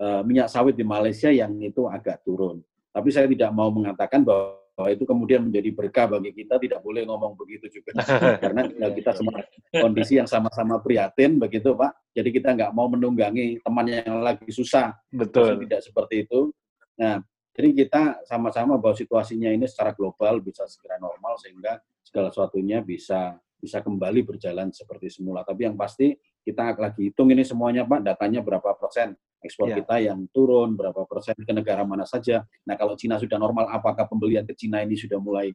uh, 0.00 0.22
minyak 0.22 0.48
sawit 0.48 0.76
di 0.76 0.84
Malaysia 0.86 1.28
yang 1.32 1.56
itu 1.60 1.88
agak 1.88 2.22
turun. 2.22 2.62
Tapi 2.90 3.08
saya 3.10 3.26
tidak 3.30 3.50
mau 3.54 3.70
mengatakan 3.70 4.22
bahwa 4.26 4.59
itu 4.88 5.04
kemudian 5.04 5.44
menjadi 5.44 5.70
berkah 5.76 6.08
bagi 6.08 6.32
kita 6.32 6.56
tidak 6.56 6.80
boleh 6.80 7.04
ngomong 7.04 7.36
begitu 7.36 7.68
juga. 7.68 8.00
Karena 8.42 8.64
kita 8.94 9.12
semua 9.12 9.44
kondisi 9.68 10.16
yang 10.16 10.24
sama-sama 10.24 10.80
prihatin 10.80 11.36
begitu 11.36 11.76
pak. 11.76 11.92
Jadi 12.16 12.28
kita 12.32 12.56
nggak 12.56 12.72
mau 12.72 12.88
menunggangi 12.88 13.60
teman 13.60 13.86
yang 13.86 14.24
lagi 14.24 14.48
susah. 14.48 14.96
Betul. 15.12 15.68
Tidak 15.68 15.80
seperti 15.84 16.24
itu. 16.24 16.48
Nah 16.96 17.20
jadi 17.52 17.68
kita 17.76 18.24
sama-sama 18.24 18.80
bahwa 18.80 18.96
situasinya 18.96 19.52
ini 19.52 19.68
secara 19.68 19.92
global 19.92 20.40
bisa 20.40 20.64
segera 20.64 20.96
normal 20.96 21.36
sehingga 21.36 21.76
segala 22.00 22.32
sesuatunya 22.32 22.80
bisa 22.80 23.36
bisa 23.60 23.84
kembali 23.84 24.24
berjalan 24.24 24.72
seperti 24.72 25.12
semula. 25.12 25.44
Tapi 25.44 25.68
yang 25.68 25.76
pasti 25.76 26.16
kita 26.40 26.72
lagi 26.80 27.12
hitung 27.12 27.28
ini 27.28 27.44
semuanya 27.44 27.84
pak 27.84 28.00
datanya 28.00 28.40
berapa 28.40 28.72
persen 28.80 29.12
ekspor 29.40 29.72
yeah. 29.72 29.78
kita 29.80 29.96
yang 30.12 30.28
turun 30.30 30.76
berapa 30.76 31.04
persen 31.08 31.36
ke 31.36 31.52
negara 31.52 31.82
mana 31.82 32.04
saja. 32.04 32.44
Nah 32.68 32.76
kalau 32.76 32.94
Cina 32.94 33.16
sudah 33.16 33.40
normal, 33.40 33.68
apakah 33.72 34.04
pembelian 34.04 34.44
ke 34.44 34.52
Cina 34.56 34.84
ini 34.84 34.96
sudah 34.96 35.16
mulai 35.16 35.52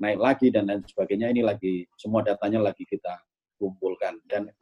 naik 0.00 0.18
lagi 0.20 0.46
dan 0.52 0.68
lain 0.68 0.84
sebagainya? 0.84 1.32
Ini 1.32 1.40
lagi 1.42 1.88
semua 1.96 2.20
datanya 2.20 2.60
lagi 2.60 2.84
kita 2.84 3.20
kumpulkan. 3.56 4.20
Dan 4.28 4.52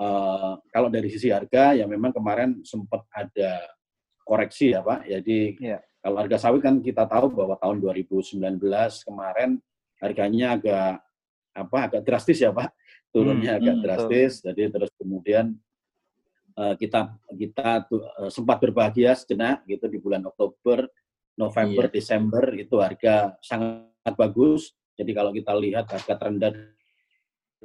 uh, 0.00 0.56
kalau 0.72 0.88
dari 0.88 1.12
sisi 1.12 1.28
harga 1.28 1.76
ya 1.76 1.84
memang 1.84 2.12
kemarin 2.12 2.64
sempat 2.64 3.04
ada 3.12 3.68
koreksi 4.24 4.72
ya 4.72 4.80
Pak. 4.80 5.04
Jadi 5.06 5.60
yeah. 5.60 5.80
kalau 6.00 6.24
harga 6.24 6.40
sawit 6.40 6.64
kan 6.64 6.80
kita 6.80 7.04
tahu 7.04 7.32
bahwa 7.36 7.60
tahun 7.60 7.84
2019 7.84 8.40
kemarin 9.04 9.60
harganya 10.00 10.56
agak 10.56 10.92
apa 11.56 11.78
agak 11.88 12.02
drastis 12.04 12.44
ya 12.44 12.52
Pak 12.52 12.68
turunnya 13.16 13.56
hmm, 13.56 13.60
agak 13.64 13.74
hmm, 13.76 13.84
drastis. 13.84 14.32
Betul. 14.40 14.46
Jadi 14.52 14.62
terus 14.76 14.90
kemudian 15.00 15.44
kita 16.56 17.20
kita 17.36 17.84
tuh, 17.84 18.00
uh, 18.16 18.32
sempat 18.32 18.56
berbahagia 18.56 19.12
sejenak 19.12 19.60
gitu 19.68 19.92
di 19.92 20.00
bulan 20.00 20.24
Oktober, 20.24 20.88
November, 21.36 21.92
iya. 21.92 22.00
Desember 22.00 22.48
itu 22.56 22.80
harga 22.80 23.36
sangat 23.44 24.16
bagus. 24.16 24.72
Jadi 24.96 25.12
kalau 25.12 25.36
kita 25.36 25.52
lihat 25.52 25.84
harga 25.92 26.16
terendah 26.16 26.56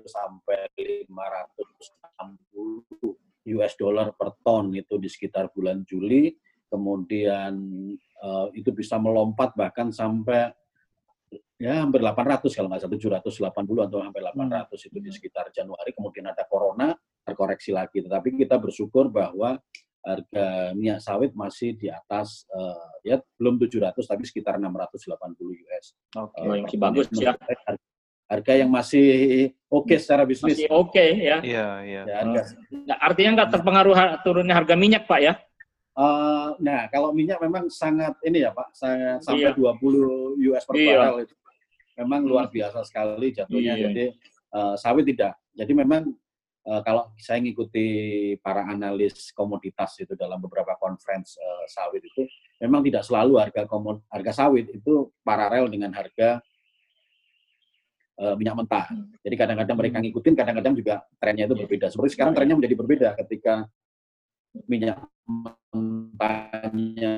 sampai 0.03 0.67
560 1.07 3.55
US 3.55 3.73
dollar 3.79 4.11
per 4.11 4.35
ton 4.43 4.75
itu 4.75 4.99
di 4.99 5.07
sekitar 5.07 5.55
bulan 5.55 5.87
Juli, 5.87 6.35
kemudian 6.67 7.55
uh, 8.23 8.47
itu 8.51 8.75
bisa 8.75 8.99
melompat 8.99 9.55
bahkan 9.55 9.87
sampai 9.91 10.51
ya 11.55 11.79
hampir 11.85 12.01
800 12.03 12.51
kalau 12.51 12.67
nggak 12.73 12.81
salah 12.81 12.97
780 13.53 13.87
atau 13.87 14.01
sampai 14.01 14.19
800 14.19 14.67
hmm. 14.67 14.89
itu 14.91 14.99
di 14.99 15.11
sekitar 15.13 15.47
Januari 15.53 15.93
kemudian 15.93 16.25
ada 16.27 16.43
corona 16.49 16.91
terkoreksi 17.31 17.71
lagi 17.71 18.03
tetapi 18.03 18.35
kita 18.35 18.59
bersyukur 18.59 19.07
bahwa 19.07 19.57
harga 20.01 20.73
minyak 20.73 20.99
sawit 20.99 21.31
masih 21.37 21.77
di 21.77 21.87
atas 21.87 22.49
uh, 22.51 22.89
ya 23.05 23.21
belum 23.37 23.61
700 23.61 24.01
tapi 24.01 24.25
sekitar 24.25 24.57
680 24.57 25.05
US. 25.37 25.85
Oke, 26.17 26.41
okay. 26.41 26.41
uh, 26.41 26.57
masih 26.65 26.79
bagus 26.81 27.05
ya. 27.13 27.37
Harga, 27.37 27.77
harga 28.25 28.53
yang 28.57 28.69
masih 28.73 29.07
oke 29.69 29.85
okay 29.85 29.97
secara 30.01 30.25
bisnis. 30.25 30.57
Masih 30.57 30.69
oke 30.73 30.89
okay, 30.89 31.09
ya. 31.21 31.37
Iya, 31.45 31.67
iya. 31.85 32.01
Ya, 32.09 32.19
nah, 32.25 32.97
artinya 32.97 33.31
nggak 33.41 33.49
terpengaruh 33.53 33.93
turunnya 34.25 34.57
harga 34.57 34.73
minyak, 34.73 35.05
Pak 35.05 35.21
ya? 35.21 35.33
Uh, 35.93 36.57
nah, 36.57 36.89
kalau 36.89 37.13
minyak 37.13 37.37
memang 37.37 37.69
sangat 37.69 38.17
ini 38.25 38.41
ya, 38.41 38.49
Pak, 38.55 38.73
sangat 38.73 39.21
sampai 39.21 39.53
iya. 39.53 39.75
20 39.77 40.49
US 40.49 40.63
per 40.65 40.75
iya. 40.81 40.97
barrel 40.97 41.17
itu 41.29 41.35
memang 42.01 42.21
luar 42.25 42.49
hmm. 42.49 42.55
biasa 42.55 42.79
sekali 42.87 43.27
jatuhnya. 43.35 43.73
Iya. 43.77 43.83
Jadi 43.91 44.05
uh, 44.55 44.75
sawit 44.79 45.05
tidak. 45.05 45.37
Jadi 45.53 45.71
memang 45.75 46.09
uh, 46.67 46.81
kalau 46.85 47.13
saya 47.17 47.41
ngikuti 47.41 47.85
para 48.41 48.67
analis 48.69 49.33
komoditas 49.33 49.97
itu 50.01 50.13
dalam 50.13 50.37
beberapa 50.37 50.77
conference 50.77 51.37
uh, 51.39 51.65
sawit 51.69 52.05
itu 52.05 52.27
memang 52.61 52.85
tidak 52.85 53.03
selalu 53.05 53.41
harga 53.41 53.65
komod 53.65 54.01
harga 54.09 54.45
sawit 54.45 54.69
itu 54.69 55.09
paralel 55.25 55.69
dengan 55.71 55.93
harga 55.93 56.41
uh, 58.21 58.35
minyak 58.37 58.55
mentah. 58.57 58.85
Hmm. 58.89 59.09
Jadi 59.25 59.35
kadang-kadang 59.35 59.77
mereka 59.77 59.97
hmm. 59.97 60.05
ngikutin, 60.09 60.33
kadang-kadang 60.37 60.73
juga 60.77 60.95
trennya 61.17 61.45
itu 61.49 61.55
iya. 61.57 61.61
berbeda. 61.65 61.85
Seperti 61.89 62.09
sekarang 62.13 62.33
trennya 62.37 62.55
menjadi 62.57 62.75
berbeda 62.77 63.07
ketika 63.25 63.53
minyak 64.67 64.99
mentahnya 65.71 67.15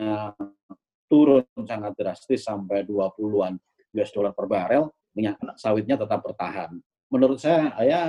turun 1.10 1.46
sangat 1.66 1.94
drastis 1.98 2.46
sampai 2.46 2.86
20-an 2.86 3.58
US 3.94 4.12
dollar 4.14 4.34
per 4.34 4.46
barel, 4.50 4.90
minyak 5.14 5.38
sawitnya 5.60 5.98
tetap 6.00 6.24
bertahan. 6.26 6.78
Menurut 7.10 7.38
saya 7.38 7.70
ya 7.86 8.02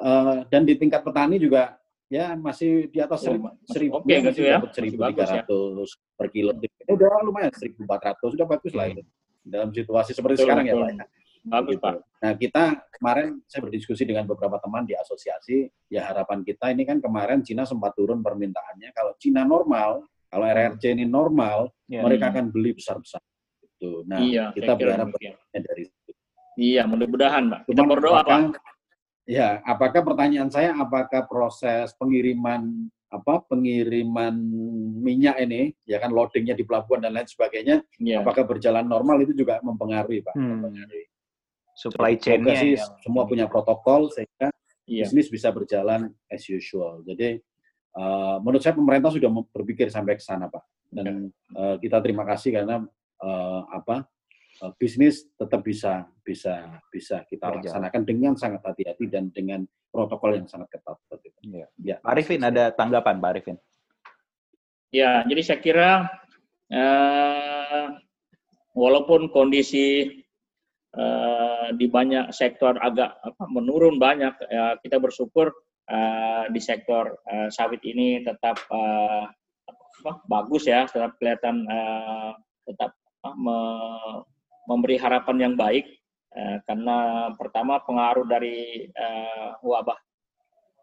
uh, 0.00 0.42
dan 0.48 0.64
di 0.64 0.74
tingkat 0.76 1.04
petani 1.04 1.36
juga 1.36 1.76
ya 2.10 2.34
masih 2.34 2.90
di 2.90 2.98
atas 2.98 3.22
oh, 3.22 3.38
seribu 3.70 4.02
oke 4.02 4.08
okay, 4.08 4.18
gitu 4.34 4.42
ya 4.42 4.58
seribu 4.74 4.98
tiga 5.14 5.24
ratus 5.30 5.90
ya. 5.94 6.16
per 6.18 6.26
kilo 6.34 6.50
itu 6.58 6.90
udah 6.90 7.22
lumayan 7.22 7.54
seribu 7.54 7.86
empat 7.86 8.00
ratus 8.10 8.34
sudah 8.34 8.46
bagus 8.50 8.72
lah 8.74 8.90
itu 8.90 9.02
dalam 9.46 9.70
situasi 9.70 10.10
seperti 10.10 10.42
betul, 10.42 10.46
sekarang 10.50 10.66
ya, 10.66 10.74
betul. 10.74 10.90
ya 10.90 10.94
pak 10.98 11.08
bagus 11.40 11.76
gitu. 11.78 11.84
pak 11.86 11.94
nah 12.20 12.32
kita 12.34 12.64
kemarin 12.98 13.28
saya 13.46 13.60
berdiskusi 13.62 14.02
dengan 14.02 14.24
beberapa 14.26 14.58
teman 14.58 14.82
di 14.84 14.98
asosiasi 14.98 15.70
ya 15.86 16.10
harapan 16.10 16.42
kita 16.42 16.74
ini 16.74 16.82
kan 16.82 16.98
kemarin 16.98 17.46
Cina 17.46 17.62
sempat 17.62 17.94
turun 17.94 18.20
permintaannya 18.26 18.90
kalau 18.90 19.14
Cina 19.22 19.46
normal 19.46 20.02
kalau 20.30 20.46
RRC 20.46 20.94
ini 20.94 21.06
normal 21.06 21.74
ya, 21.90 22.06
mereka 22.06 22.30
akan 22.30 22.54
beli 22.54 22.74
besar 22.74 22.98
besar 23.02 23.18
gitu. 23.80 24.04
Nah, 24.04 24.20
iya, 24.22 24.54
kita 24.54 24.76
berharap 24.76 25.10
dari 25.50 25.84
situ. 25.88 26.12
Iya, 26.60 26.84
mudah-mudahan, 26.84 27.48
Pak. 27.48 27.60
Kita 27.66 27.82
berdoa, 27.82 28.20
Pak. 28.20 28.60
Ya, 29.30 29.62
apakah 29.62 30.02
pertanyaan 30.02 30.50
saya 30.50 30.74
apakah 30.74 31.22
proses 31.30 31.94
pengiriman 31.94 32.90
apa 33.10 33.42
pengiriman 33.42 34.30
minyak 35.02 35.42
ini 35.42 35.74
ya 35.82 35.98
kan 35.98 36.14
loadingnya 36.14 36.54
di 36.54 36.62
pelabuhan 36.62 37.02
dan 37.02 37.18
lain 37.18 37.26
sebagainya 37.26 37.82
yeah. 37.98 38.22
apakah 38.22 38.46
berjalan 38.46 38.86
normal 38.86 39.18
itu 39.18 39.34
juga 39.34 39.58
mempengaruhi 39.66 40.22
pak 40.22 40.38
hmm. 40.38 40.46
mempengaruhi. 40.46 41.04
supply 41.74 42.14
chainnya 42.14 42.54
sih 42.54 42.78
yang... 42.78 42.86
semua 43.02 43.26
punya 43.26 43.50
protokol 43.50 44.14
sehingga 44.14 44.54
yeah. 44.86 45.02
bisnis 45.02 45.26
bisa 45.26 45.50
berjalan 45.50 46.14
as 46.30 46.46
usual 46.46 47.02
jadi 47.02 47.42
uh, 47.98 48.38
menurut 48.46 48.62
saya 48.62 48.78
pemerintah 48.78 49.10
sudah 49.10 49.26
berpikir 49.50 49.90
sampai 49.90 50.14
ke 50.14 50.22
sana 50.22 50.46
pak 50.46 50.62
dan 50.94 51.34
uh, 51.58 51.82
kita 51.82 51.98
terima 51.98 52.22
kasih 52.22 52.62
karena 52.62 52.78
uh, 53.26 53.62
apa 53.74 54.06
bisnis 54.76 55.24
tetap 55.40 55.64
bisa 55.64 56.04
bisa 56.20 56.80
bisa 56.92 57.24
kita 57.24 57.48
Berjalan. 57.48 57.64
laksanakan 57.64 58.02
dengan 58.04 58.32
sangat 58.36 58.60
hati-hati 58.66 59.04
dan 59.08 59.32
dengan 59.32 59.64
protokol 59.88 60.36
yang 60.36 60.46
sangat 60.46 60.68
ketat. 60.70 60.96
Ya. 61.48 61.66
ya. 61.80 61.96
Pak 62.04 62.12
Arifin 62.12 62.44
ada 62.44 62.68
tanggapan 62.70 63.16
Pak 63.18 63.30
Arifin? 63.32 63.56
Ya, 64.90 65.22
jadi 65.22 65.42
saya 65.46 65.60
kira 65.62 65.90
uh, 66.74 67.86
walaupun 68.74 69.30
kondisi 69.30 70.18
uh, 70.98 71.70
di 71.78 71.86
banyak 71.86 72.34
sektor 72.34 72.74
agak 72.78 73.14
apa, 73.22 73.44
menurun 73.46 74.02
banyak, 74.02 74.34
uh, 74.50 74.74
kita 74.82 74.98
bersyukur 74.98 75.54
uh, 75.86 76.44
di 76.50 76.58
sektor 76.58 77.22
uh, 77.30 77.48
sawit 77.54 77.82
ini 77.86 78.26
tetap 78.26 78.58
uh, 78.66 79.30
apa, 80.02 80.12
bagus 80.26 80.66
ya, 80.66 80.90
tetap 80.90 81.14
kelihatan 81.22 81.62
uh, 81.70 82.34
tetap 82.66 82.90
me 83.38 83.58
memberi 84.68 84.96
harapan 85.00 85.36
yang 85.50 85.54
baik 85.56 85.86
eh, 86.36 86.56
karena 86.66 87.30
pertama 87.36 87.80
pengaruh 87.84 88.26
dari 88.26 88.88
eh, 88.88 89.50
wabah 89.62 89.96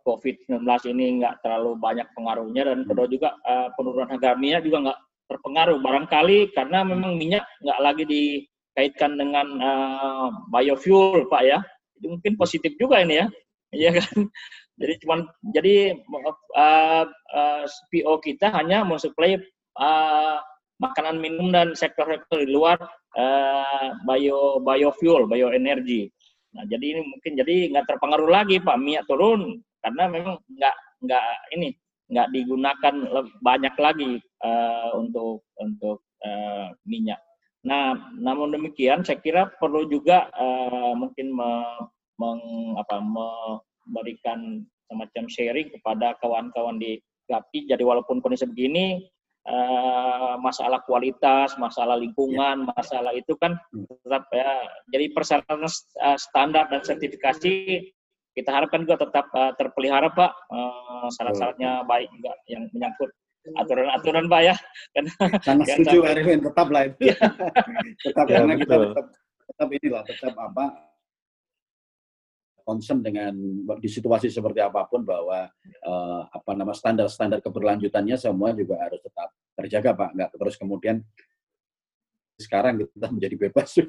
COVID-19 0.08 0.64
ini 0.96 1.20
nggak 1.20 1.44
terlalu 1.44 1.76
banyak 1.76 2.08
pengaruhnya 2.16 2.64
dan 2.72 2.88
kedua 2.88 3.08
juga 3.12 3.36
eh, 3.44 3.68
penurunan 3.76 4.08
harga 4.08 4.40
minyak 4.40 4.64
juga 4.64 4.78
nggak 4.88 5.00
terpengaruh. 5.28 5.78
Barangkali 5.84 6.56
karena 6.56 6.88
memang 6.88 7.20
minyak 7.20 7.44
nggak 7.60 7.80
lagi 7.84 8.04
dikaitkan 8.08 9.20
dengan 9.20 9.48
eh, 9.60 10.28
biofuel 10.48 11.28
pak 11.28 11.44
ya. 11.44 11.60
Itu 12.00 12.16
mungkin 12.16 12.34
positif 12.40 12.74
juga 12.80 13.04
ini 13.04 13.20
ya. 13.20 13.28
Iya 13.68 14.00
kan? 14.00 14.32
Jadi 14.78 14.94
cuman 15.04 15.20
jadi 15.52 15.98
uh, 16.56 17.04
uh, 17.10 17.64
PO 17.90 18.14
kita 18.22 18.54
hanya 18.54 18.86
mensuplai 18.86 19.42
uh, 19.76 20.38
makanan 20.78 21.18
minum 21.18 21.50
dan 21.50 21.74
sektor-sektor 21.74 22.46
di 22.46 22.54
luar 22.54 22.78
uh, 23.18 23.88
bio 24.06 24.62
biofuel, 24.62 25.26
bioenergi. 25.26 26.08
Nah, 26.56 26.64
jadi 26.70 26.86
ini 26.98 27.02
mungkin 27.04 27.34
jadi 27.38 27.56
nggak 27.74 27.86
terpengaruh 27.90 28.30
lagi 28.30 28.58
Pak 28.62 28.78
minyak 28.80 29.06
turun 29.10 29.62
karena 29.84 30.10
memang 30.10 30.38
nggak 30.48 30.76
nggak 31.06 31.26
ini 31.54 31.70
nggak 32.08 32.28
digunakan 32.32 32.96
banyak 33.44 33.76
lagi 33.78 34.12
uh, 34.42 34.96
untuk 34.96 35.44
untuk 35.60 36.02
uh, 36.24 36.72
minyak. 36.88 37.20
Nah, 37.68 38.16
namun 38.16 38.56
demikian 38.56 39.04
saya 39.04 39.20
kira 39.20 39.52
perlu 39.60 39.92
juga 39.92 40.32
uh, 40.40 40.96
mungkin 40.96 41.36
me, 41.36 41.52
meng, 42.16 42.42
apa, 42.80 43.04
memberikan 43.04 44.64
semacam 44.88 45.24
sharing 45.28 45.68
kepada 45.76 46.16
kawan-kawan 46.24 46.80
di 46.80 46.96
GAPI. 47.28 47.76
Jadi 47.76 47.84
walaupun 47.84 48.24
kondisi 48.24 48.48
begini, 48.48 49.04
Eh, 49.48 50.34
masalah 50.44 50.84
kualitas, 50.84 51.56
masalah 51.56 51.96
lingkungan, 51.96 52.68
masalah 52.68 53.16
itu 53.16 53.32
kan 53.40 53.56
tetap 54.04 54.28
ya. 54.36 54.68
Jadi 54.92 55.06
persyaratan 55.16 55.64
uh, 55.64 56.18
standar 56.20 56.68
dan 56.68 56.84
sertifikasi 56.84 57.80
kita 58.36 58.50
harapkan 58.52 58.84
juga 58.84 59.08
tetap 59.08 59.32
uh, 59.32 59.56
terpelihara 59.56 60.12
Pak. 60.12 60.32
Uh, 60.52 61.08
syarat-syaratnya 61.16 61.88
baik 61.88 62.12
juga 62.12 62.36
yang 62.52 62.68
menyangkut 62.76 63.08
aturan-aturan 63.56 64.28
Pak 64.28 64.42
ya. 64.52 64.56
Sangat 65.48 65.80
setuju 65.80 66.04
Arifin, 66.04 66.44
tetap 66.44 66.68
lah 66.68 66.84
itu. 66.92 67.08
tetap 68.04 68.26
ya, 68.28 68.44
karena 68.44 68.54
betul. 68.60 68.68
kita 68.68 68.76
tetap, 68.84 69.06
tetap 69.48 69.68
inilah, 69.72 70.04
tetap 70.12 70.34
apa 70.36 70.66
concern 72.68 73.00
dengan 73.00 73.32
di 73.80 73.88
situasi 73.88 74.28
seperti 74.28 74.60
apa 74.60 74.84
pun 74.92 75.08
bahwa 75.08 75.48
uh, 75.88 76.22
apa 76.28 76.52
nama 76.52 76.76
standar-standar 76.76 77.40
keberlanjutannya 77.40 78.20
semua 78.20 78.52
juga 78.52 78.76
harus 78.84 79.00
tetap 79.00 79.32
terjaga 79.56 79.96
Pak, 79.96 80.10
nggak 80.12 80.30
terus 80.36 80.56
kemudian 80.60 81.00
sekarang 82.36 82.84
kita 82.84 83.08
menjadi 83.08 83.36
bebas. 83.48 83.80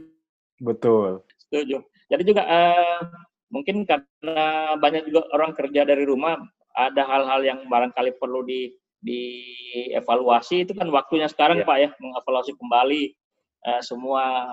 Betul. 0.63 1.27
Setuju. 1.43 1.83
Jadi 2.07 2.23
juga 2.23 2.47
uh, 2.47 3.03
mungkin 3.51 3.83
karena 3.83 4.79
banyak 4.79 5.11
juga 5.11 5.27
orang 5.35 5.53
kerja 5.59 5.83
dari 5.83 6.07
rumah, 6.07 6.39
ada 6.79 7.03
hal-hal 7.03 7.43
yang 7.43 7.61
barangkali 7.67 8.15
perlu 8.23 8.47
di 8.47 8.71
dievaluasi 8.99 10.67
itu 10.67 10.75
kan 10.75 10.91
waktunya 10.91 11.31
sekarang 11.31 11.63
yeah. 11.63 11.69
Pak 11.71 11.79
ya 11.79 11.91
mengevaluasi 12.03 12.53
kembali 12.59 13.15
uh, 13.67 13.83
semua 13.83 14.47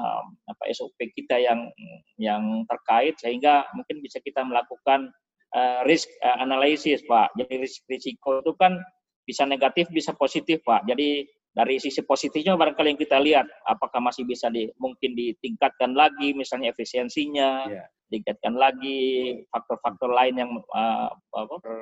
apa 0.48 0.64
SOP 0.74 0.98
kita 1.14 1.38
yang 1.38 1.70
yang 2.18 2.66
terkait 2.66 3.20
sehingga 3.22 3.68
mungkin 3.78 4.02
bisa 4.02 4.18
kita 4.24 4.42
melakukan 4.42 5.12
uh, 5.54 5.82
risk 5.86 6.10
uh, 6.24 6.42
analysis 6.42 7.04
Pak. 7.06 7.36
Jadi 7.38 7.54
risk 7.62 7.86
risiko 7.86 8.42
itu 8.42 8.54
kan 8.58 8.80
bisa 9.26 9.44
negatif 9.46 9.90
bisa 9.92 10.14
positif 10.18 10.62
Pak. 10.66 10.86
Jadi 10.90 11.26
dari 11.56 11.80
sisi 11.80 12.04
positifnya 12.04 12.60
barangkali 12.60 12.96
yang 12.96 13.00
kita 13.00 13.18
lihat 13.22 13.48
apakah 13.64 14.04
masih 14.04 14.28
bisa 14.28 14.52
di 14.52 14.68
mungkin 14.76 15.16
ditingkatkan 15.16 15.96
lagi 15.96 16.36
misalnya 16.36 16.76
efisiensinya 16.76 17.72
yeah. 17.72 17.88
tingkatkan 18.12 18.60
lagi 18.60 19.40
faktor-faktor 19.48 20.12
lain 20.12 20.36
yang 20.36 20.52
uh, 20.76 21.08
apa, 21.16 21.56
ber, 21.64 21.76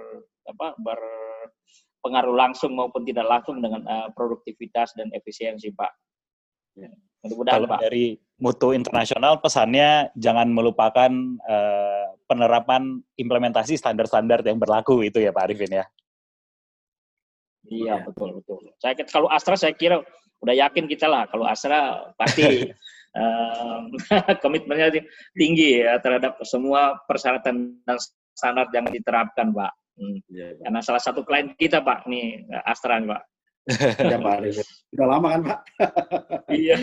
apa 0.46 0.68
ber 0.78 1.00
pengaruh 2.04 2.36
langsung 2.36 2.76
maupun 2.76 3.08
tidak 3.08 3.26
langsung 3.26 3.64
dengan 3.64 3.82
uh, 3.88 4.08
produktivitas 4.12 4.92
dan 5.00 5.08
efisiensi, 5.16 5.72
Pak. 5.72 5.90
Ya. 6.78 6.92
Kalau 7.24 7.68
Pak. 7.72 7.80
dari 7.80 8.20
mutu 8.44 8.76
internasional 8.76 9.40
pesannya 9.40 10.12
jangan 10.20 10.52
melupakan 10.52 11.12
uh, 11.48 12.12
penerapan 12.28 13.00
implementasi 13.16 13.80
standar-standar 13.80 14.44
yang 14.44 14.60
berlaku 14.60 15.08
itu 15.08 15.24
ya 15.24 15.32
Pak 15.32 15.44
Arifin 15.48 15.72
ya. 15.72 15.86
Iya 17.64 18.04
betul 18.04 18.44
betul. 18.44 18.60
Saya 18.84 19.00
kalau 19.08 19.32
Astra 19.32 19.56
saya 19.56 19.72
kira 19.72 20.04
udah 20.44 20.52
yakin 20.52 20.92
kita 20.92 21.08
lah 21.08 21.24
kalau 21.32 21.48
Astra 21.48 22.12
pasti 22.20 22.68
uh, 23.16 23.88
komitmennya 24.44 24.92
tinggi 25.32 25.80
ya 25.80 25.96
terhadap 26.04 26.36
semua 26.44 27.00
persyaratan 27.08 27.80
dan 27.88 27.98
standar 28.36 28.68
yang 28.76 28.92
diterapkan 28.92 29.56
Pak. 29.56 29.74
Hmm. 29.94 30.20
Ya, 30.28 30.58
Karena 30.60 30.82
salah 30.84 31.00
satu 31.00 31.24
klien 31.24 31.56
kita 31.56 31.80
Pak 31.80 32.10
nih 32.12 32.44
Astra 32.68 33.00
Pak. 33.00 33.22
Ya 34.12 34.18
Pak 34.20 34.38
Sudah 34.92 35.08
lama 35.08 35.28
kan 35.32 35.42
Pak? 35.48 35.60
iya. 36.52 36.76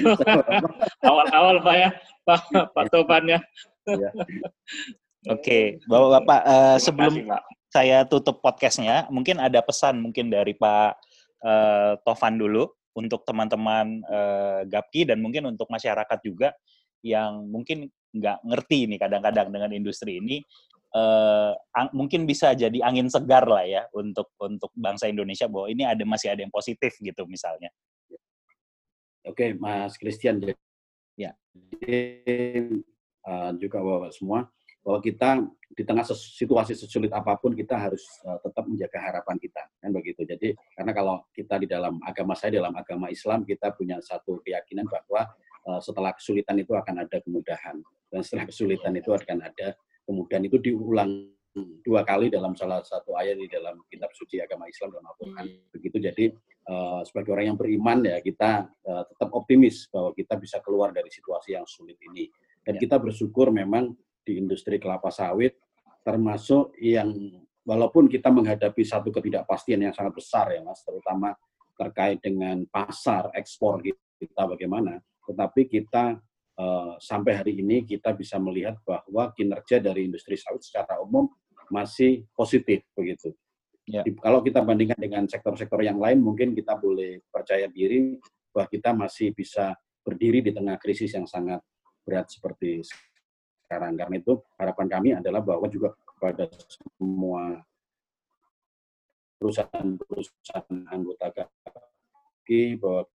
Awal-awal 1.04 1.56
Pak 1.60 1.76
ya, 1.76 1.90
Pak, 2.24 2.40
Pak 2.72 2.84
Topan 2.88 3.24
ya. 3.28 3.38
ya. 3.86 4.10
Oke, 5.28 5.76
Bapak-Bapak, 5.84 6.40
uh, 6.48 6.76
sebelum 6.80 7.12
kasih, 7.12 7.28
Pak. 7.28 7.42
saya 7.68 7.98
tutup 8.08 8.40
podcastnya, 8.40 9.04
mungkin 9.12 9.36
ada 9.36 9.60
pesan 9.60 10.00
mungkin 10.00 10.32
dari 10.32 10.56
Pak 10.56 10.96
uh, 11.44 11.92
Tovan 12.00 12.40
dulu 12.40 12.72
untuk 12.96 13.22
teman-teman 13.28 14.00
uh, 14.08 14.64
Gapki 14.64 15.04
dan 15.04 15.20
mungkin 15.20 15.52
untuk 15.52 15.68
masyarakat 15.68 16.18
juga 16.24 16.56
yang 17.04 17.48
mungkin 17.48 17.88
nggak 18.10 18.42
ngerti 18.42 18.90
nih 18.90 18.98
kadang-kadang 18.98 19.48
dengan 19.54 19.70
industri 19.70 20.18
ini 20.18 20.42
uh, 20.94 21.52
mungkin 21.94 22.26
bisa 22.26 22.54
jadi 22.54 22.78
angin 22.82 23.06
segar 23.06 23.46
lah 23.46 23.64
ya 23.66 23.86
untuk 23.94 24.30
untuk 24.38 24.70
bangsa 24.74 25.06
Indonesia 25.06 25.46
bahwa 25.46 25.70
ini 25.70 25.86
ada 25.86 26.02
masih 26.06 26.34
ada 26.34 26.42
yang 26.42 26.52
positif 26.52 26.96
gitu 26.98 27.26
misalnya. 27.26 27.70
Oke, 29.26 29.52
Mas 29.54 30.00
Christian. 30.00 30.40
Ya. 31.14 31.36
Jadi, 31.52 32.00
uh, 33.28 33.50
juga 33.60 33.78
bapak 33.84 34.16
semua 34.16 34.48
bahwa 34.80 34.98
kita 35.04 35.44
di 35.76 35.84
tengah 35.84 36.02
situasi 36.08 36.72
sesulit 36.72 37.12
apa 37.12 37.36
pun 37.36 37.52
kita 37.52 37.76
harus 37.76 38.00
uh, 38.24 38.40
tetap 38.40 38.64
menjaga 38.64 38.98
harapan 38.98 39.36
kita 39.36 39.62
kan 39.76 39.90
begitu. 39.92 40.24
Jadi 40.24 40.56
karena 40.72 40.92
kalau 40.96 41.16
kita 41.36 41.60
di 41.60 41.68
dalam 41.68 42.00
agama 42.00 42.32
saya 42.32 42.58
dalam 42.58 42.72
agama 42.72 43.12
Islam 43.12 43.44
kita 43.44 43.76
punya 43.76 44.00
satu 44.00 44.40
keyakinan 44.40 44.88
bahwa 44.88 45.28
uh, 45.68 45.80
setelah 45.84 46.16
kesulitan 46.16 46.56
itu 46.58 46.72
akan 46.72 47.04
ada 47.04 47.16
kemudahan 47.20 47.76
dan 48.08 48.20
setelah 48.24 48.48
kesulitan 48.48 48.92
itu 48.96 49.12
akan 49.12 49.38
ada 49.44 49.76
kemudian 50.10 50.42
itu 50.42 50.58
diulang 50.58 51.30
dua 51.82 52.02
kali 52.02 52.30
dalam 52.30 52.54
salah 52.54 52.82
satu 52.82 53.14
ayat 53.14 53.38
di 53.38 53.46
dalam 53.50 53.82
kitab 53.86 54.10
suci 54.14 54.38
agama 54.42 54.66
Islam 54.66 54.94
dalam 54.94 55.06
Al-Quran. 55.10 55.44
Hmm. 55.46 55.70
Begitu 55.74 55.96
jadi 55.98 56.24
uh, 56.70 57.02
sebagai 57.06 57.30
orang 57.34 57.54
yang 57.54 57.58
beriman 57.58 57.98
ya 58.06 58.18
kita 58.22 58.70
uh, 58.70 59.02
tetap 59.06 59.30
optimis 59.34 59.90
bahwa 59.90 60.14
kita 60.14 60.34
bisa 60.38 60.58
keluar 60.62 60.94
dari 60.94 61.10
situasi 61.10 61.54
yang 61.58 61.66
sulit 61.66 61.98
ini. 62.02 62.30
Dan 62.62 62.78
ya. 62.78 62.86
kita 62.86 63.02
bersyukur 63.02 63.50
memang 63.50 63.94
di 64.22 64.38
industri 64.38 64.78
kelapa 64.78 65.10
sawit 65.10 65.58
termasuk 66.06 66.74
yang 66.78 67.10
walaupun 67.66 68.06
kita 68.06 68.30
menghadapi 68.30 68.82
satu 68.86 69.10
ketidakpastian 69.10 69.90
yang 69.90 69.94
sangat 69.94 70.16
besar 70.16 70.54
ya 70.54 70.62
Mas, 70.62 70.80
terutama 70.86 71.34
terkait 71.74 72.22
dengan 72.22 72.62
pasar 72.68 73.32
ekspor 73.34 73.82
kita 74.20 74.42
bagaimana, 74.44 75.00
tetapi 75.24 75.66
kita 75.68 76.14
Eh, 76.14 76.29
sampai 77.00 77.32
hari 77.36 77.52
ini 77.60 77.86
kita 77.86 78.12
bisa 78.12 78.36
melihat 78.36 78.76
bahwa 78.84 79.32
kinerja 79.32 79.80
dari 79.80 80.06
industri 80.08 80.36
sawit 80.36 80.60
secara 80.64 81.00
umum 81.00 81.28
masih 81.70 82.26
positif 82.34 82.82
begitu. 82.92 83.32
Ya. 83.88 84.06
Kalau 84.22 84.42
kita 84.44 84.62
bandingkan 84.62 84.98
dengan 84.98 85.26
sektor-sektor 85.26 85.82
yang 85.82 85.98
lain, 85.98 86.22
mungkin 86.22 86.54
kita 86.54 86.78
boleh 86.78 87.24
percaya 87.26 87.66
diri 87.66 88.18
bahwa 88.54 88.66
kita 88.70 88.90
masih 88.94 89.34
bisa 89.34 89.74
berdiri 90.06 90.42
di 90.42 90.54
tengah 90.54 90.78
krisis 90.78 91.14
yang 91.14 91.26
sangat 91.26 91.58
berat 92.06 92.30
seperti 92.30 92.86
sekarang. 93.66 93.98
Karena 93.98 94.16
itu 94.18 94.38
harapan 94.58 94.86
kami 94.86 95.08
adalah 95.18 95.42
bahwa 95.42 95.66
juga 95.66 95.94
kepada 95.94 96.46
semua 96.66 97.62
perusahaan-perusahaan 99.40 100.76
anggota 100.92 101.26
KPI 101.32 102.76
bahwa 102.76 103.08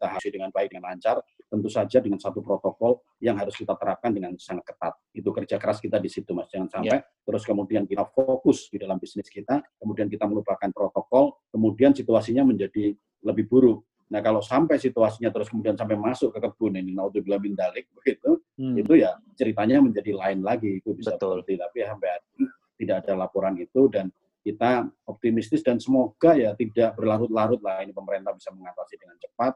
kita 0.00 0.32
dengan 0.32 0.48
baik 0.48 0.72
dengan 0.72 0.94
lancar, 0.94 1.20
tentu 1.50 1.68
saja 1.68 1.98
dengan 2.00 2.16
satu 2.16 2.40
protokol 2.40 3.02
yang 3.20 3.36
harus 3.36 3.52
kita 3.52 3.76
terapkan 3.76 4.14
dengan 4.14 4.32
sangat 4.40 4.72
ketat. 4.72 4.94
Itu 5.12 5.34
kerja 5.34 5.60
keras 5.60 5.82
kita 5.82 6.00
di 6.00 6.08
situ, 6.08 6.32
Mas. 6.32 6.48
Jangan 6.48 6.80
sampai 6.80 6.96
yeah. 6.96 7.04
terus 7.26 7.42
kemudian 7.44 7.84
kita 7.84 8.06
fokus 8.08 8.70
di 8.72 8.80
dalam 8.80 8.96
bisnis 8.96 9.28
kita, 9.28 9.60
kemudian 9.76 10.08
kita 10.08 10.24
melupakan 10.24 10.70
protokol, 10.72 11.36
kemudian 11.52 11.92
situasinya 11.92 12.46
menjadi 12.46 12.96
lebih 13.26 13.44
buruk. 13.50 13.84
Nah, 14.10 14.18
kalau 14.24 14.42
sampai 14.42 14.80
situasinya 14.80 15.30
terus 15.30 15.46
kemudian 15.52 15.78
sampai 15.78 15.94
masuk 15.94 16.34
ke 16.34 16.38
kebun 16.42 16.74
ini, 16.80 16.96
naudzubillah 16.96 17.38
min 17.38 17.54
dalik 17.54 17.90
begitu, 17.98 18.40
hmm. 18.58 18.80
itu 18.80 18.92
ya 19.02 19.14
ceritanya 19.36 19.84
menjadi 19.84 20.16
lain 20.16 20.40
lagi. 20.40 20.80
Itu 20.80 20.96
bisa 20.96 21.14
Betul. 21.14 21.42
Berarti, 21.42 21.54
tapi 21.60 21.78
sampai 21.84 22.08
hari 22.08 22.26
ini 22.38 22.44
tidak 22.80 22.96
ada 23.04 23.12
laporan 23.20 23.54
itu 23.60 23.82
dan 23.92 24.08
kita 24.40 24.88
optimistis 25.04 25.60
dan 25.60 25.76
semoga 25.76 26.32
ya 26.32 26.56
tidak 26.56 26.96
berlarut-larut 26.96 27.60
lah 27.60 27.84
ini 27.84 27.92
pemerintah 27.92 28.32
bisa 28.32 28.48
mengatasi 28.56 28.96
dengan 28.96 29.20
cepat 29.20 29.52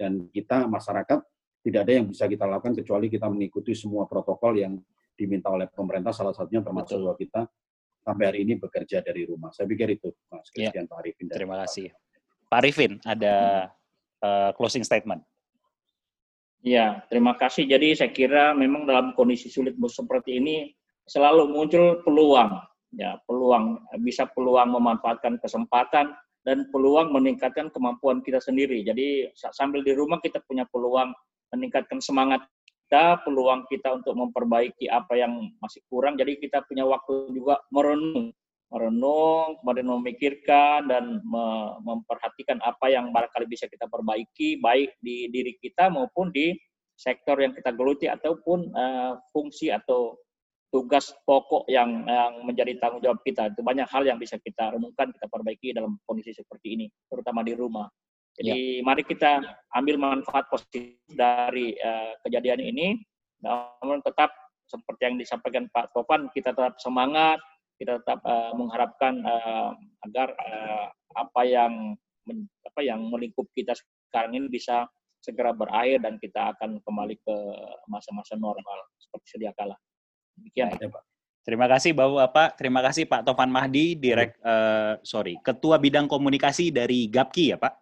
dan 0.00 0.32
kita 0.32 0.64
masyarakat 0.64 1.20
tidak 1.60 1.80
ada 1.84 1.92
yang 1.92 2.08
bisa 2.08 2.24
kita 2.24 2.48
lakukan 2.48 2.72
kecuali 2.80 3.12
kita 3.12 3.28
mengikuti 3.28 3.76
semua 3.76 4.08
protokol 4.08 4.56
yang 4.56 4.80
diminta 5.12 5.52
oleh 5.52 5.68
pemerintah 5.68 6.16
salah 6.16 6.32
satunya 6.32 6.64
termasuk 6.64 6.96
bahwa 6.96 7.16
kita 7.20 7.44
sampai 8.00 8.24
hari 8.32 8.48
ini 8.48 8.56
bekerja 8.56 9.04
dari 9.04 9.28
rumah. 9.28 9.52
Saya 9.52 9.68
pikir 9.68 10.00
itu 10.00 10.08
Mas 10.32 10.48
iya. 10.56 10.72
Christian 10.72 10.88
ya. 10.88 10.90
Pak 10.90 10.98
Arifin. 11.04 11.26
Terima 11.28 11.56
kasih. 11.60 11.86
Pak 12.48 12.58
Arifin 12.64 12.92
ada 13.04 13.34
uh, 14.24 14.50
closing 14.56 14.80
statement. 14.80 15.20
Ya, 16.64 17.04
terima 17.12 17.36
kasih. 17.36 17.68
Jadi 17.68 17.92
saya 17.92 18.12
kira 18.12 18.56
memang 18.56 18.88
dalam 18.88 19.12
kondisi 19.12 19.52
sulit 19.52 19.76
seperti 19.76 20.40
ini 20.40 20.72
selalu 21.04 21.52
muncul 21.52 22.00
peluang. 22.04 22.56
Ya, 22.96 23.20
peluang 23.28 23.84
bisa 24.00 24.24
peluang 24.32 24.72
memanfaatkan 24.72 25.36
kesempatan 25.38 26.16
dan 26.44 26.68
peluang 26.72 27.12
meningkatkan 27.12 27.68
kemampuan 27.68 28.24
kita 28.24 28.40
sendiri. 28.40 28.80
Jadi 28.80 29.28
sambil 29.36 29.84
di 29.84 29.92
rumah 29.92 30.18
kita 30.22 30.40
punya 30.48 30.64
peluang 30.68 31.12
meningkatkan 31.52 32.00
semangat 32.00 32.46
kita, 32.64 33.22
peluang 33.22 33.68
kita 33.70 34.02
untuk 34.02 34.18
memperbaiki 34.18 34.90
apa 34.90 35.14
yang 35.14 35.52
masih 35.62 35.84
kurang. 35.86 36.16
Jadi 36.16 36.40
kita 36.40 36.64
punya 36.66 36.82
waktu 36.88 37.30
juga 37.36 37.60
merenung, 37.70 38.34
merenung, 38.70 39.58
kemudian 39.60 39.88
memikirkan 39.90 40.90
dan 40.90 41.22
memperhatikan 41.84 42.58
apa 42.62 42.90
yang 42.90 43.14
barangkali 43.14 43.46
bisa 43.46 43.66
kita 43.70 43.86
perbaiki, 43.86 44.58
baik 44.58 44.96
di 45.02 45.30
diri 45.30 45.54
kita 45.58 45.90
maupun 45.90 46.34
di 46.34 46.54
sektor 46.98 47.40
yang 47.40 47.56
kita 47.56 47.72
geluti 47.72 48.06
ataupun 48.12 48.76
uh, 48.76 49.16
fungsi 49.32 49.72
atau 49.72 50.20
tugas 50.70 51.10
pokok 51.26 51.66
yang, 51.66 52.06
yang 52.06 52.46
menjadi 52.46 52.78
tanggung 52.78 53.02
jawab 53.02 53.20
kita. 53.26 53.50
Itu 53.50 53.66
banyak 53.66 53.90
hal 53.90 54.06
yang 54.06 54.18
bisa 54.22 54.38
kita 54.38 54.78
renungkan, 54.78 55.10
kita 55.10 55.26
perbaiki 55.26 55.74
dalam 55.74 55.98
kondisi 56.06 56.30
seperti 56.30 56.78
ini, 56.78 56.86
terutama 57.10 57.42
di 57.42 57.52
rumah. 57.58 57.90
Jadi 58.38 58.80
ya. 58.80 58.86
mari 58.86 59.02
kita 59.02 59.42
ambil 59.74 59.98
manfaat 59.98 60.46
positif 60.46 60.96
dari 61.10 61.74
uh, 61.82 62.14
kejadian 62.22 62.62
ini, 62.62 63.02
namun 63.42 63.98
tetap 64.06 64.30
seperti 64.70 65.02
yang 65.02 65.18
disampaikan 65.18 65.66
Pak 65.74 65.90
Topan, 65.90 66.30
kita 66.30 66.54
tetap 66.54 66.78
semangat, 66.78 67.42
kita 67.74 67.98
tetap 67.98 68.22
uh, 68.22 68.54
mengharapkan 68.54 69.18
uh, 69.26 69.74
agar 70.06 70.30
uh, 70.38 70.86
apa 71.18 71.42
yang 71.42 71.98
men, 72.22 72.46
apa 72.62 72.80
yang 72.86 73.02
melingkup 73.10 73.50
kita 73.58 73.74
sekarang 73.74 74.38
ini 74.38 74.46
bisa 74.46 74.86
segera 75.20 75.50
berakhir 75.52 76.00
dan 76.00 76.16
kita 76.16 76.54
akan 76.56 76.80
kembali 76.80 77.18
ke 77.20 77.36
masa-masa 77.90 78.38
normal 78.38 78.78
seperti 78.96 79.36
sedia 79.36 79.52
kala. 79.52 79.74
Demikian. 80.40 80.72
Ya, 80.80 80.88
Pak. 80.88 81.02
Terima 81.40 81.66
kasih 81.66 81.96
Bapak. 81.96 82.48
Terima 82.60 82.80
kasih 82.84 83.04
Pak 83.08 83.24
Tovan 83.24 83.48
Mahdi, 83.48 83.96
direk 83.96 84.36
uh, 84.44 85.00
sorry, 85.00 85.40
Ketua 85.40 85.80
Bidang 85.80 86.04
Komunikasi 86.04 86.68
dari 86.68 87.08
GAPKI 87.08 87.44
ya 87.52 87.56
Pak. 87.56 87.74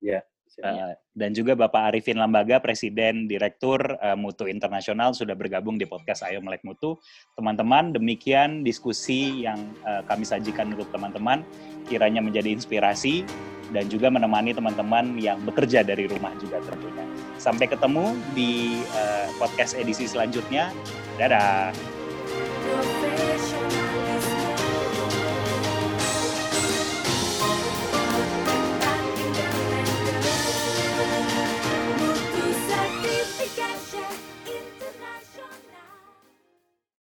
Ya. 0.00 0.20
Uh, 0.60 0.92
dan 1.16 1.32
juga 1.32 1.56
Bapak 1.56 1.88
Arifin 1.94 2.20
Lambaga, 2.20 2.60
Presiden 2.60 3.24
Direktur 3.24 3.80
uh, 3.80 4.12
Mutu 4.12 4.44
Internasional 4.44 5.16
sudah 5.16 5.32
bergabung 5.32 5.80
di 5.80 5.88
podcast 5.88 6.20
Ayo 6.26 6.44
Melek 6.44 6.60
Mutu. 6.68 7.00
Teman-teman, 7.32 7.96
demikian 7.96 8.60
diskusi 8.60 9.48
yang 9.48 9.56
uh, 9.88 10.04
kami 10.04 10.28
sajikan 10.28 10.76
untuk 10.76 10.92
teman-teman, 10.92 11.40
kiranya 11.88 12.20
menjadi 12.20 12.52
inspirasi 12.52 13.24
dan 13.72 13.88
juga 13.88 14.12
menemani 14.12 14.52
teman-teman 14.52 15.16
yang 15.16 15.40
bekerja 15.48 15.80
dari 15.80 16.04
rumah 16.10 16.34
juga 16.36 16.60
tentunya. 16.60 17.09
Sampai 17.40 17.72
ketemu 17.72 18.20
di 18.36 18.84
uh, 18.92 19.32
podcast 19.40 19.72
edisi 19.72 20.04
selanjutnya. 20.04 20.68
Dadah. 21.16 21.72